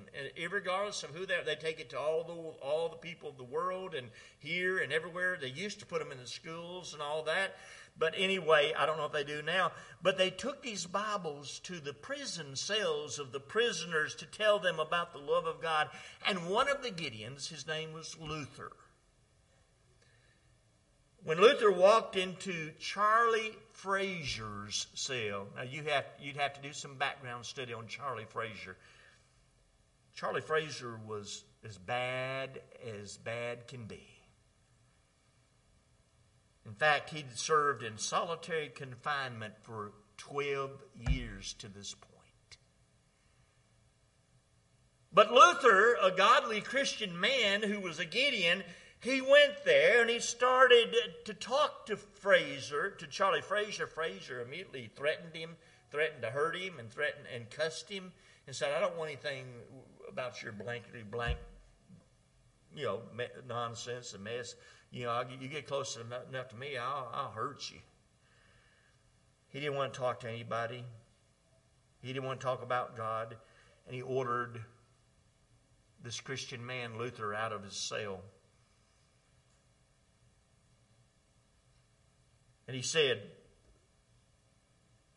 regardless 0.51 1.03
of 1.03 1.11
who 1.11 1.25
they 1.27 1.35
are. 1.35 1.45
They 1.45 1.55
take 1.55 1.81
it 1.81 1.91
to 1.91 1.99
all 1.99 2.25
the 2.25 2.64
all 2.64 2.89
the 2.89 2.97
people 2.97 3.31
of 3.31 3.39
the 3.39 3.45
world 3.45 3.95
and 3.95 4.11
here 4.39 4.79
and 4.79 4.93
everywhere. 4.93 5.39
They 5.41 5.49
used 5.49 5.81
to 5.81 5.87
put 5.87 6.01
them 6.01 6.12
in 6.12 6.18
the 6.18 6.27
schools 6.27 6.93
and 6.93 7.03
all 7.03 7.22
that. 7.25 7.57
But 7.97 8.14
anyway, 8.16 8.72
I 8.77 8.87
don't 8.87 8.97
know 8.97 9.07
if 9.07 9.12
they 9.12 9.25
do 9.25 9.41
now. 9.41 9.72
But 10.03 10.18
they 10.18 10.31
took 10.31 10.62
these 10.62 10.85
Bibles 10.85 11.61
to 11.61 11.81
the 11.81 11.95
prison 11.95 12.57
cells 12.57 13.18
of 13.18 13.33
the 13.33 13.41
prisoners 13.41 14.14
to 14.16 14.27
tell 14.27 14.59
them 14.59 14.79
about 14.81 15.12
the 15.12 15.20
love 15.20 15.47
of 15.47 15.62
God. 15.62 15.89
And 16.27 16.49
one 16.49 16.68
of 16.68 16.83
the 16.83 16.91
Gideons, 16.91 17.49
his 17.49 17.66
name 17.66 17.93
was 17.93 18.16
Luther. 18.20 18.72
When 21.25 21.41
Luther 21.41 21.72
walked 21.72 22.16
into 22.16 22.72
Charlie 22.79 23.57
Frazier's 23.72 24.87
cell, 24.93 25.47
now 25.57 25.62
you 25.62 25.83
have, 25.85 26.05
you'd 26.20 26.37
have 26.37 26.53
to 26.53 26.61
do 26.61 26.75
some 26.75 26.97
background 26.97 27.47
study 27.47 27.72
on 27.72 27.87
Charlie 27.87 28.27
Frazier. 28.29 28.77
Charlie 30.14 30.43
Frazier 30.43 31.01
was 31.07 31.45
as 31.66 31.79
bad 31.79 32.61
as 33.01 33.16
bad 33.16 33.68
can 33.68 33.87
be. 33.87 34.07
In 36.66 36.75
fact, 36.75 37.09
he'd 37.09 37.39
served 37.39 37.83
in 37.83 37.97
solitary 37.97 38.68
confinement 38.68 39.55
for 39.62 39.93
12 40.18 40.72
years 41.09 41.55
to 41.55 41.68
this 41.68 41.95
point. 41.95 42.59
But 45.11 45.33
Luther, 45.33 45.97
a 46.03 46.11
godly 46.11 46.61
Christian 46.61 47.18
man 47.18 47.62
who 47.62 47.81
was 47.81 47.99
a 47.99 48.05
Gideon, 48.05 48.62
he 49.05 49.21
went 49.21 49.65
there 49.67 50.01
and 50.01 50.09
he 50.09 50.19
started 50.19 50.97
to 51.27 51.35
talk 51.35 51.85
to 51.87 51.97
Frazier, 51.97 52.91
to 52.91 53.07
Charlie 53.07 53.43
Frazier. 53.43 53.87
Frazier 53.87 54.41
immediately 54.41 54.91
threatened 54.97 55.37
him, 55.37 55.57
threatened 55.91 56.23
to 56.23 56.31
hurt 56.31 56.57
him, 56.57 56.79
and 56.79 56.91
threatened 56.91 57.27
and 57.33 57.51
cussed 57.51 57.91
him, 57.91 58.13
and 58.47 58.57
said, 58.57 58.73
"I 58.73 58.81
don't 58.81 58.97
want 58.97 59.11
anything 59.11 59.47
about 60.09 60.43
your 60.43 60.53
blankety 60.53 61.03
blank, 61.03 61.39
you 62.75 62.85
know, 62.85 63.03
nonsense 63.47 64.15
and 64.15 64.25
mess. 64.25 64.55
You 64.91 65.05
know, 65.05 65.23
you 65.39 65.49
get 65.49 65.67
close 65.67 65.99
enough 65.99 66.49
to 66.49 66.57
me, 66.57 66.79
I'll, 66.79 67.11
I'll 67.13 67.31
hurt 67.31 67.71
you." 67.71 67.81
He 69.49 69.61
didn't 69.61 69.77
want 69.77 69.93
to 69.93 70.01
talk 70.01 70.21
to 70.21 70.29
anybody. 70.29 70.83
He 72.01 72.09
didn't 72.13 72.25
want 72.25 72.41
to 72.41 72.45
talk 72.45 72.63
about 72.63 72.97
God, 72.97 73.37
and 73.87 73.95
he 73.95 74.01
ordered 74.01 74.65
this 76.03 76.21
Christian 76.21 76.65
man 76.65 76.97
Luther 76.97 77.35
out 77.35 77.53
of 77.53 77.63
his 77.63 77.77
cell. 77.77 78.23
And 82.75 82.83
he 82.83 82.89
said, 82.89 83.22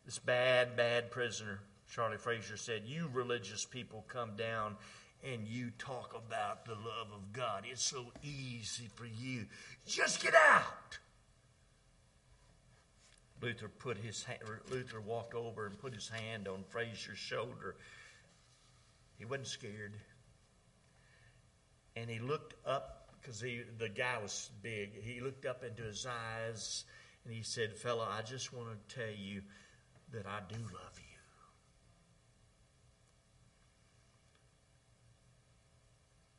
This 0.06 0.20
bad, 0.20 0.76
bad 0.76 1.10
prisoner, 1.10 1.58
Charlie 1.92 2.16
Frazier 2.16 2.56
said, 2.56 2.82
You 2.86 3.10
religious 3.12 3.64
people 3.64 4.04
come 4.06 4.36
down 4.36 4.76
and 5.24 5.44
you 5.44 5.72
talk 5.76 6.14
about 6.14 6.66
the 6.66 6.74
love 6.74 7.08
of 7.12 7.32
God. 7.32 7.64
It's 7.68 7.82
so 7.82 8.12
easy 8.22 8.88
for 8.94 9.06
you. 9.06 9.46
Just 9.88 10.22
get 10.22 10.34
out. 10.36 10.98
Luther 13.42 13.66
put 13.66 13.98
his 13.98 14.24
Luther 14.70 15.00
walked 15.00 15.34
over 15.34 15.66
and 15.66 15.76
put 15.80 15.92
his 15.92 16.08
hand 16.08 16.46
on 16.46 16.62
Frazier's 16.68 17.18
shoulder. 17.18 17.74
He 19.18 19.24
wasn't 19.24 19.48
scared. 19.48 19.94
And 21.96 22.08
he 22.08 22.20
looked 22.20 22.54
up 22.64 23.08
because 23.20 23.40
he 23.40 23.62
the 23.78 23.88
guy 23.88 24.18
was 24.22 24.48
big. 24.62 25.02
He 25.02 25.20
looked 25.20 25.44
up 25.44 25.64
into 25.64 25.82
his 25.82 26.06
eyes 26.06 26.84
and 27.28 27.36
he 27.36 27.42
said, 27.42 27.76
Fella, 27.76 28.08
I 28.10 28.22
just 28.22 28.54
want 28.54 28.68
to 28.70 28.94
tell 28.94 29.12
you 29.14 29.42
that 30.12 30.24
I 30.24 30.40
do 30.48 30.56
love 30.56 30.96
you. 30.96 31.18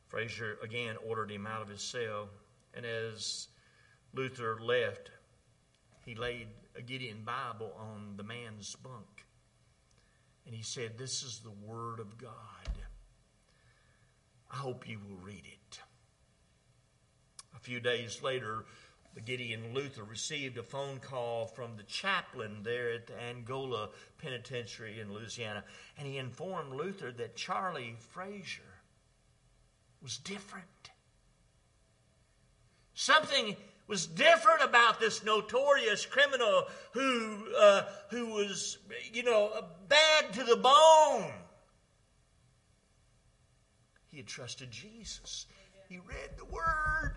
Frazier 0.07 0.57
again 0.63 0.95
ordered 1.07 1.29
him 1.29 1.45
out 1.45 1.61
of 1.61 1.69
his 1.69 1.83
cell, 1.83 2.27
and 2.73 2.87
as 2.87 3.49
Luther 4.15 4.57
left, 4.59 5.11
he 6.03 6.15
laid 6.15 6.47
a 6.75 6.81
Gideon 6.81 7.21
Bible 7.23 7.71
on 7.77 8.15
the 8.17 8.23
man's 8.23 8.75
bunk. 8.77 9.27
And 10.47 10.55
he 10.55 10.63
said, 10.63 10.97
This 10.97 11.21
is 11.21 11.41
the 11.43 11.51
Word 11.71 11.99
of 11.99 12.17
God. 12.17 12.31
I 14.51 14.55
hope 14.55 14.89
you 14.89 14.97
will 14.97 15.23
read 15.23 15.43
it. 15.45 15.79
A 17.55 17.59
few 17.59 17.79
days 17.79 18.23
later, 18.23 18.65
Gideon 19.25 19.73
Luther 19.73 20.03
received 20.03 20.57
a 20.57 20.63
phone 20.63 20.99
call 20.99 21.45
from 21.45 21.75
the 21.75 21.83
chaplain 21.83 22.63
there 22.63 22.93
at 22.93 23.07
the 23.07 23.21
Angola 23.21 23.89
Penitentiary 24.17 24.99
in 24.99 25.13
Louisiana, 25.13 25.63
and 25.97 26.07
he 26.07 26.17
informed 26.17 26.73
Luther 26.73 27.11
that 27.11 27.35
Charlie 27.35 27.95
Frazier 27.99 28.63
was 30.01 30.17
different. 30.17 30.65
Something 32.93 33.55
was 33.87 34.05
different 34.07 34.61
about 34.63 34.99
this 34.99 35.23
notorious 35.23 36.05
criminal 36.05 36.65
who, 36.93 37.47
uh, 37.57 37.83
who 38.09 38.27
was, 38.27 38.77
you 39.11 39.23
know, 39.23 39.65
bad 39.87 40.33
to 40.33 40.43
the 40.43 40.55
bone. 40.55 41.33
He 44.07 44.17
had 44.17 44.27
trusted 44.27 44.71
Jesus. 44.71 45.45
He 45.87 45.97
read 45.97 46.37
the 46.37 46.45
Word. 46.45 47.15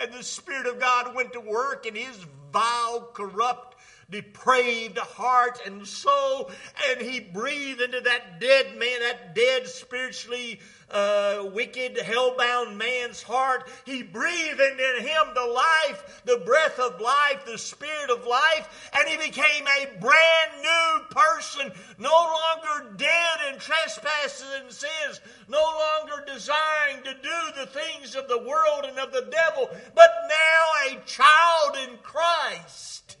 And 0.00 0.12
the 0.12 0.22
Spirit 0.22 0.66
of 0.66 0.78
God 0.78 1.14
went 1.14 1.32
to 1.32 1.40
work 1.40 1.86
in 1.86 1.94
his 1.94 2.24
vile, 2.52 3.10
corrupt, 3.12 3.76
depraved 4.10 4.96
heart 4.96 5.60
and 5.66 5.86
soul, 5.86 6.50
and 6.88 7.00
he 7.00 7.20
breathed 7.20 7.80
into 7.80 8.00
that 8.00 8.40
dead 8.40 8.76
man, 8.78 9.00
that 9.00 9.34
dead, 9.34 9.66
spiritually 9.66 10.60
uh, 10.90 11.46
wicked, 11.52 11.96
hellbound 11.96 12.74
man's 12.76 13.22
heart. 13.22 13.68
He 13.84 14.02
breathed 14.02 14.60
into 14.60 15.02
him 15.02 15.34
the 15.34 15.44
life, 15.44 16.22
the 16.24 16.42
breath 16.46 16.78
of 16.78 17.00
life, 17.00 17.44
the 17.44 17.58
spirit 17.58 18.10
of 18.10 18.26
life, 18.26 18.90
and 18.94 19.06
he 19.06 19.18
became 19.18 19.66
a 19.66 20.00
brand 20.00 20.52
new 20.62 21.04
person, 21.10 21.70
no 21.98 22.10
longer 22.10 22.94
dead 22.96 23.52
in 23.52 23.58
trespasses 23.58 24.46
and 24.62 24.72
sins, 24.72 25.20
no 25.48 25.60
longer 25.60 26.24
desiring 26.26 27.02
to 27.04 27.12
do 27.22 27.60
the 27.60 27.66
things 27.66 28.14
of 28.14 28.26
the 28.28 28.38
world 28.38 28.84
and 28.84 28.98
of 28.98 29.12
the 29.12 29.28
devil, 29.30 29.68
but 29.94 30.10
now 30.28 30.96
a 30.96 31.04
child 31.04 31.76
in 31.86 31.98
Christ. 31.98 33.17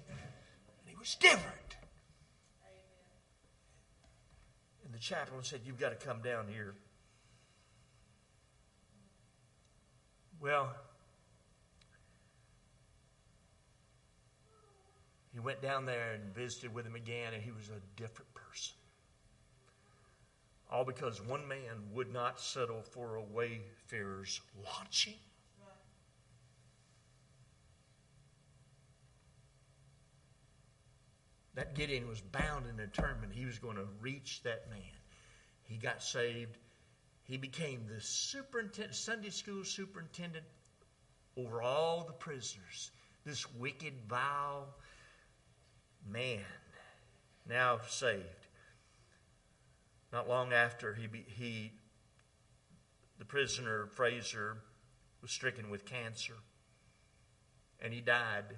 Was 1.08 1.14
different. 1.14 1.76
And 4.84 4.92
the 4.92 4.98
chaplain 4.98 5.42
said, 5.42 5.60
You've 5.64 5.80
got 5.80 5.98
to 5.98 6.06
come 6.06 6.20
down 6.20 6.48
here. 6.48 6.74
Well, 10.38 10.68
he 15.32 15.40
went 15.40 15.62
down 15.62 15.86
there 15.86 16.12
and 16.12 16.34
visited 16.34 16.74
with 16.74 16.84
him 16.84 16.94
again, 16.94 17.32
and 17.32 17.42
he 17.42 17.52
was 17.52 17.70
a 17.70 17.80
different 17.98 18.28
person. 18.34 18.74
All 20.70 20.84
because 20.84 21.22
one 21.22 21.48
man 21.48 21.88
would 21.94 22.12
not 22.12 22.38
settle 22.38 22.82
for 22.82 23.16
a 23.16 23.22
wayfarer's 23.22 24.42
lodging. 24.62 25.14
That 31.58 31.74
Gideon 31.74 32.06
was 32.06 32.20
bound 32.20 32.66
and 32.66 32.78
determined 32.78 33.32
he 33.32 33.44
was 33.44 33.58
going 33.58 33.76
to 33.76 33.86
reach 34.00 34.42
that 34.44 34.70
man. 34.70 34.78
He 35.64 35.76
got 35.76 36.02
saved 36.02 36.56
he 37.28 37.36
became 37.36 37.86
the 37.86 38.00
superintendent, 38.00 38.94
Sunday 38.94 39.28
school 39.28 39.62
superintendent 39.62 40.46
over 41.36 41.60
all 41.60 42.04
the 42.04 42.14
prisoners. 42.14 42.90
This 43.26 43.44
wicked, 43.52 43.92
vile 44.08 44.68
man, 46.10 46.40
now 47.46 47.80
saved. 47.86 48.24
Not 50.10 50.26
long 50.26 50.54
after 50.54 50.94
he, 50.94 51.06
he 51.26 51.72
the 53.18 53.26
prisoner 53.26 53.88
Frazier 53.88 54.56
was 55.20 55.30
stricken 55.30 55.68
with 55.68 55.84
cancer, 55.84 56.36
and 57.78 57.92
he 57.92 58.00
died. 58.00 58.56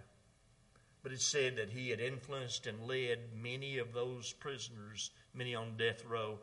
But 1.02 1.12
it 1.12 1.20
said 1.20 1.56
that 1.56 1.70
he 1.70 1.88
had 1.88 2.00
influenced 2.00 2.66
and 2.66 2.86
led 2.86 3.18
many 3.34 3.78
of 3.78 3.92
those 3.92 4.32
prisoners, 4.34 5.10
many 5.34 5.54
on 5.54 5.76
death 5.76 6.04
row, 6.04 6.38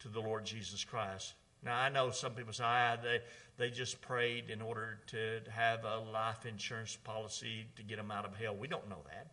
to 0.00 0.08
the 0.08 0.20
Lord 0.20 0.44
Jesus 0.44 0.84
Christ. 0.84 1.34
Now, 1.62 1.78
I 1.78 1.88
know 1.88 2.10
some 2.10 2.32
people 2.32 2.52
say 2.52 2.64
ah, 2.64 2.96
they, 3.02 3.20
they 3.58 3.70
just 3.70 4.00
prayed 4.00 4.50
in 4.50 4.62
order 4.62 5.00
to 5.08 5.40
have 5.50 5.84
a 5.84 5.98
life 5.98 6.46
insurance 6.46 6.96
policy 6.96 7.66
to 7.76 7.82
get 7.82 7.96
them 7.96 8.10
out 8.10 8.24
of 8.24 8.36
hell. 8.36 8.54
We 8.54 8.68
don't 8.68 8.88
know 8.88 9.02
that. 9.06 9.32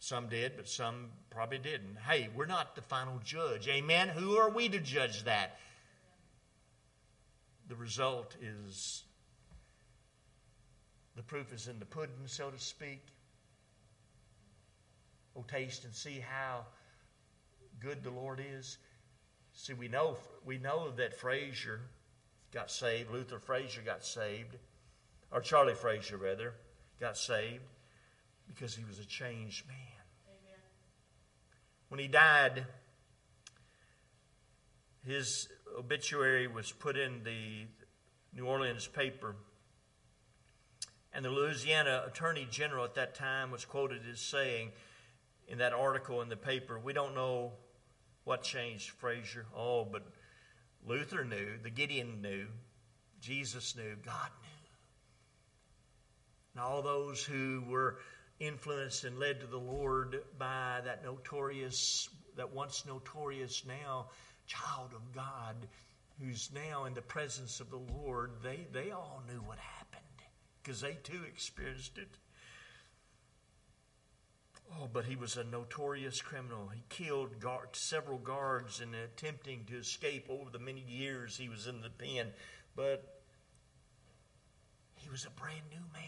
Some 0.00 0.28
did, 0.28 0.56
but 0.56 0.68
some 0.68 1.10
probably 1.30 1.58
didn't. 1.58 1.96
Hey, 2.08 2.28
we're 2.34 2.46
not 2.46 2.76
the 2.76 2.82
final 2.82 3.20
judge. 3.24 3.66
Amen. 3.68 4.08
Who 4.08 4.36
are 4.36 4.48
we 4.48 4.68
to 4.68 4.78
judge 4.78 5.24
that? 5.24 5.58
The 7.68 7.74
result 7.74 8.36
is 8.40 9.04
the 11.18 11.24
proof 11.24 11.52
is 11.52 11.66
in 11.66 11.80
the 11.80 11.84
pudding, 11.84 12.14
so 12.26 12.48
to 12.48 12.58
speak. 12.60 13.02
Oh, 15.36 15.44
taste 15.48 15.84
and 15.84 15.92
see 15.92 16.20
how 16.20 16.64
good 17.80 18.04
the 18.04 18.10
Lord 18.10 18.40
is. 18.40 18.78
See, 19.52 19.72
we 19.72 19.88
know 19.88 20.16
we 20.44 20.58
know 20.58 20.92
that 20.92 21.18
Frazier 21.18 21.80
got 22.54 22.70
saved. 22.70 23.10
Luther 23.10 23.40
Frazier 23.40 23.82
got 23.84 24.04
saved, 24.04 24.56
or 25.32 25.40
Charlie 25.40 25.74
Frazier 25.74 26.18
rather 26.18 26.54
got 27.00 27.16
saved 27.16 27.64
because 28.46 28.76
he 28.76 28.84
was 28.84 29.00
a 29.00 29.04
changed 29.04 29.66
man. 29.66 29.76
Amen. 30.28 30.60
When 31.88 31.98
he 31.98 32.06
died, 32.06 32.64
his 35.04 35.48
obituary 35.76 36.46
was 36.46 36.70
put 36.70 36.96
in 36.96 37.24
the 37.24 37.66
New 38.32 38.46
Orleans 38.46 38.86
paper. 38.86 39.34
And 41.18 41.24
the 41.24 41.30
Louisiana 41.30 42.04
Attorney 42.06 42.46
General 42.48 42.84
at 42.84 42.94
that 42.94 43.16
time 43.16 43.50
was 43.50 43.64
quoted 43.64 44.02
as 44.08 44.20
saying 44.20 44.70
in 45.48 45.58
that 45.58 45.72
article 45.72 46.22
in 46.22 46.28
the 46.28 46.36
paper, 46.36 46.78
We 46.78 46.92
don't 46.92 47.16
know 47.16 47.54
what 48.22 48.44
changed 48.44 48.90
Frazier. 48.90 49.44
Oh, 49.52 49.84
but 49.84 50.06
Luther 50.86 51.24
knew, 51.24 51.58
the 51.60 51.70
Gideon 51.70 52.22
knew, 52.22 52.46
Jesus 53.20 53.74
knew, 53.74 53.96
God 54.06 54.30
knew. 54.42 54.70
And 56.54 56.62
all 56.62 56.82
those 56.82 57.24
who 57.24 57.64
were 57.68 57.98
influenced 58.38 59.02
and 59.02 59.18
led 59.18 59.40
to 59.40 59.48
the 59.48 59.58
Lord 59.58 60.22
by 60.38 60.82
that 60.84 61.02
notorious, 61.02 62.08
that 62.36 62.54
once 62.54 62.84
notorious, 62.86 63.64
now 63.66 64.06
child 64.46 64.92
of 64.94 65.12
God, 65.12 65.56
who's 66.20 66.50
now 66.54 66.84
in 66.84 66.94
the 66.94 67.02
presence 67.02 67.58
of 67.58 67.70
the 67.70 67.82
Lord, 67.92 68.34
they, 68.40 68.68
they 68.72 68.92
all 68.92 69.20
knew 69.28 69.40
what 69.40 69.58
happened 69.58 69.77
because 70.68 70.82
they 70.82 70.98
too 71.02 71.22
experienced 71.26 71.96
it. 71.96 72.18
Oh, 74.78 74.86
but 74.92 75.06
he 75.06 75.16
was 75.16 75.38
a 75.38 75.44
notorious 75.44 76.20
criminal. 76.20 76.68
He 76.68 76.82
killed 76.90 77.40
guard, 77.40 77.68
several 77.72 78.18
guards 78.18 78.82
in 78.82 78.94
attempting 78.94 79.64
to 79.70 79.78
escape 79.78 80.26
over 80.28 80.50
the 80.50 80.58
many 80.58 80.82
years 80.82 81.38
he 81.38 81.48
was 81.48 81.66
in 81.66 81.80
the 81.80 81.88
pen. 81.88 82.26
But 82.76 83.22
he 84.96 85.08
was 85.08 85.24
a 85.24 85.40
brand 85.40 85.62
new 85.70 85.80
man. 85.94 86.02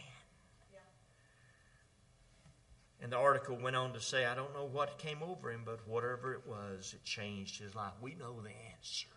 And 3.03 3.11
the 3.11 3.17
article 3.17 3.57
went 3.57 3.77
on 3.77 3.95
to 3.95 4.01
say, 4.01 4.27
I 4.27 4.35
don't 4.35 4.53
know 4.53 4.67
what 4.67 4.99
came 4.99 5.23
over 5.23 5.51
him, 5.51 5.63
but 5.65 5.89
whatever 5.89 6.35
it 6.35 6.47
was, 6.47 6.93
it 6.95 7.03
changed 7.03 7.63
his 7.63 7.75
life. 7.75 7.95
We 8.03 8.15
know 8.15 8.43
the 8.43 8.51
answer. 8.75 9.09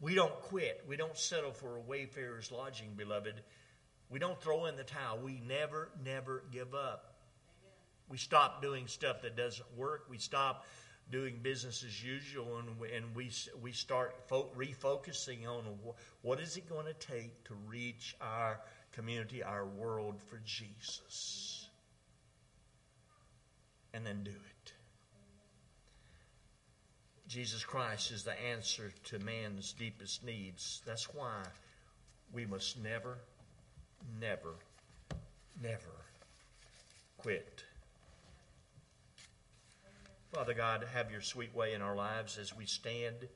We 0.00 0.14
don't 0.14 0.34
quit. 0.42 0.84
We 0.88 0.96
don't 0.96 1.16
settle 1.16 1.52
for 1.52 1.76
a 1.76 1.80
wayfarer's 1.80 2.52
lodging, 2.52 2.90
beloved. 2.96 3.34
We 4.10 4.18
don't 4.18 4.40
throw 4.40 4.66
in 4.66 4.76
the 4.76 4.84
towel. 4.84 5.18
We 5.22 5.42
never, 5.46 5.90
never 6.04 6.44
give 6.52 6.74
up. 6.74 7.14
Amen. 7.60 7.72
We 8.08 8.16
stop 8.16 8.62
doing 8.62 8.86
stuff 8.86 9.22
that 9.22 9.36
doesn't 9.36 9.66
work. 9.76 10.06
We 10.08 10.18
stop 10.18 10.64
doing 11.10 11.40
business 11.42 11.84
as 11.86 12.04
usual, 12.04 12.58
and 12.58 12.78
we, 12.78 12.92
and 12.92 13.14
we, 13.14 13.30
we 13.60 13.72
start 13.72 14.14
fo- 14.28 14.50
refocusing 14.56 15.46
on 15.46 15.64
what 16.22 16.40
is 16.40 16.56
it 16.56 16.68
going 16.68 16.86
to 16.86 16.94
take 16.94 17.44
to 17.44 17.54
reach 17.66 18.14
our 18.20 18.60
community, 18.92 19.42
our 19.42 19.66
world 19.66 20.20
for 20.28 20.40
Jesus. 20.44 21.68
And 23.94 24.06
then 24.06 24.22
do 24.22 24.30
it. 24.30 24.57
Jesus 27.28 27.62
Christ 27.62 28.10
is 28.10 28.24
the 28.24 28.40
answer 28.40 28.90
to 29.04 29.18
man's 29.18 29.74
deepest 29.74 30.24
needs. 30.24 30.80
That's 30.86 31.12
why 31.12 31.42
we 32.32 32.46
must 32.46 32.82
never, 32.82 33.18
never, 34.18 34.54
never 35.62 36.06
quit. 37.18 37.64
Father 40.32 40.54
God, 40.54 40.86
have 40.94 41.10
your 41.10 41.20
sweet 41.20 41.54
way 41.54 41.74
in 41.74 41.82
our 41.82 41.94
lives 41.94 42.38
as 42.38 42.56
we 42.56 42.64
stand. 42.64 43.28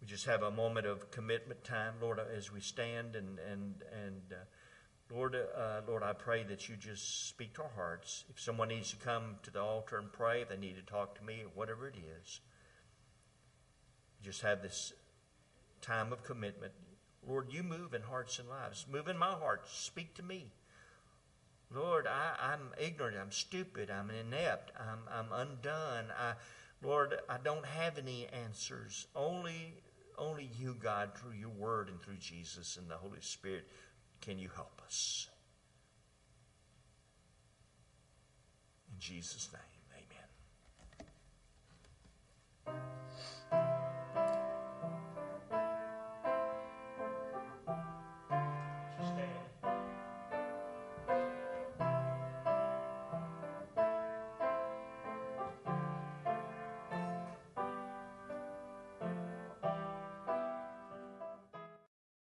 We 0.00 0.06
just 0.06 0.26
have 0.26 0.44
a 0.44 0.52
moment 0.52 0.86
of 0.86 1.10
commitment 1.10 1.64
time, 1.64 1.94
Lord, 2.00 2.20
as 2.36 2.52
we 2.52 2.60
stand 2.60 3.16
and 3.16 3.40
and 3.40 3.82
and 4.04 4.22
uh, 4.30 4.44
Lord, 5.14 5.36
uh, 5.36 5.80
Lord, 5.86 6.02
I 6.02 6.12
pray 6.12 6.42
that 6.42 6.68
you 6.68 6.74
just 6.74 7.28
speak 7.28 7.54
to 7.54 7.62
our 7.62 7.70
hearts. 7.76 8.24
If 8.28 8.40
someone 8.40 8.68
needs 8.68 8.90
to 8.90 8.96
come 8.96 9.36
to 9.44 9.50
the 9.52 9.60
altar 9.60 9.96
and 9.96 10.12
pray, 10.12 10.42
if 10.42 10.48
they 10.48 10.56
need 10.56 10.74
to 10.74 10.82
talk 10.82 11.16
to 11.18 11.24
me, 11.24 11.44
whatever 11.54 11.86
it 11.86 11.94
is, 12.18 12.40
just 14.24 14.42
have 14.42 14.60
this 14.60 14.92
time 15.80 16.12
of 16.12 16.24
commitment. 16.24 16.72
Lord, 17.26 17.52
you 17.52 17.62
move 17.62 17.94
in 17.94 18.02
hearts 18.02 18.40
and 18.40 18.48
lives. 18.48 18.86
Move 18.90 19.06
in 19.06 19.16
my 19.16 19.30
heart. 19.30 19.68
Speak 19.68 20.14
to 20.14 20.22
me. 20.24 20.50
Lord, 21.72 22.08
I, 22.08 22.54
am 22.54 22.70
ignorant. 22.76 23.16
I'm 23.16 23.30
stupid. 23.30 23.90
I'm 23.90 24.10
inept. 24.10 24.72
I'm, 24.78 25.00
I'm 25.08 25.32
undone. 25.32 26.06
I, 26.18 26.32
Lord, 26.82 27.14
I 27.28 27.36
don't 27.42 27.64
have 27.64 27.98
any 27.98 28.26
answers. 28.32 29.06
Only 29.14 29.74
only 30.18 30.50
you, 30.58 30.76
God, 30.80 31.10
through 31.16 31.32
your 31.32 31.50
word 31.50 31.88
and 31.88 32.00
through 32.00 32.16
Jesus 32.16 32.76
and 32.76 32.88
the 32.88 32.96
Holy 32.96 33.20
Spirit, 33.20 33.66
can 34.24 34.38
you 34.38 34.48
help 34.54 34.80
us? 34.86 35.28
In 38.90 38.98
Jesus' 38.98 39.50
name, 39.52 39.60
amen. 42.66 43.13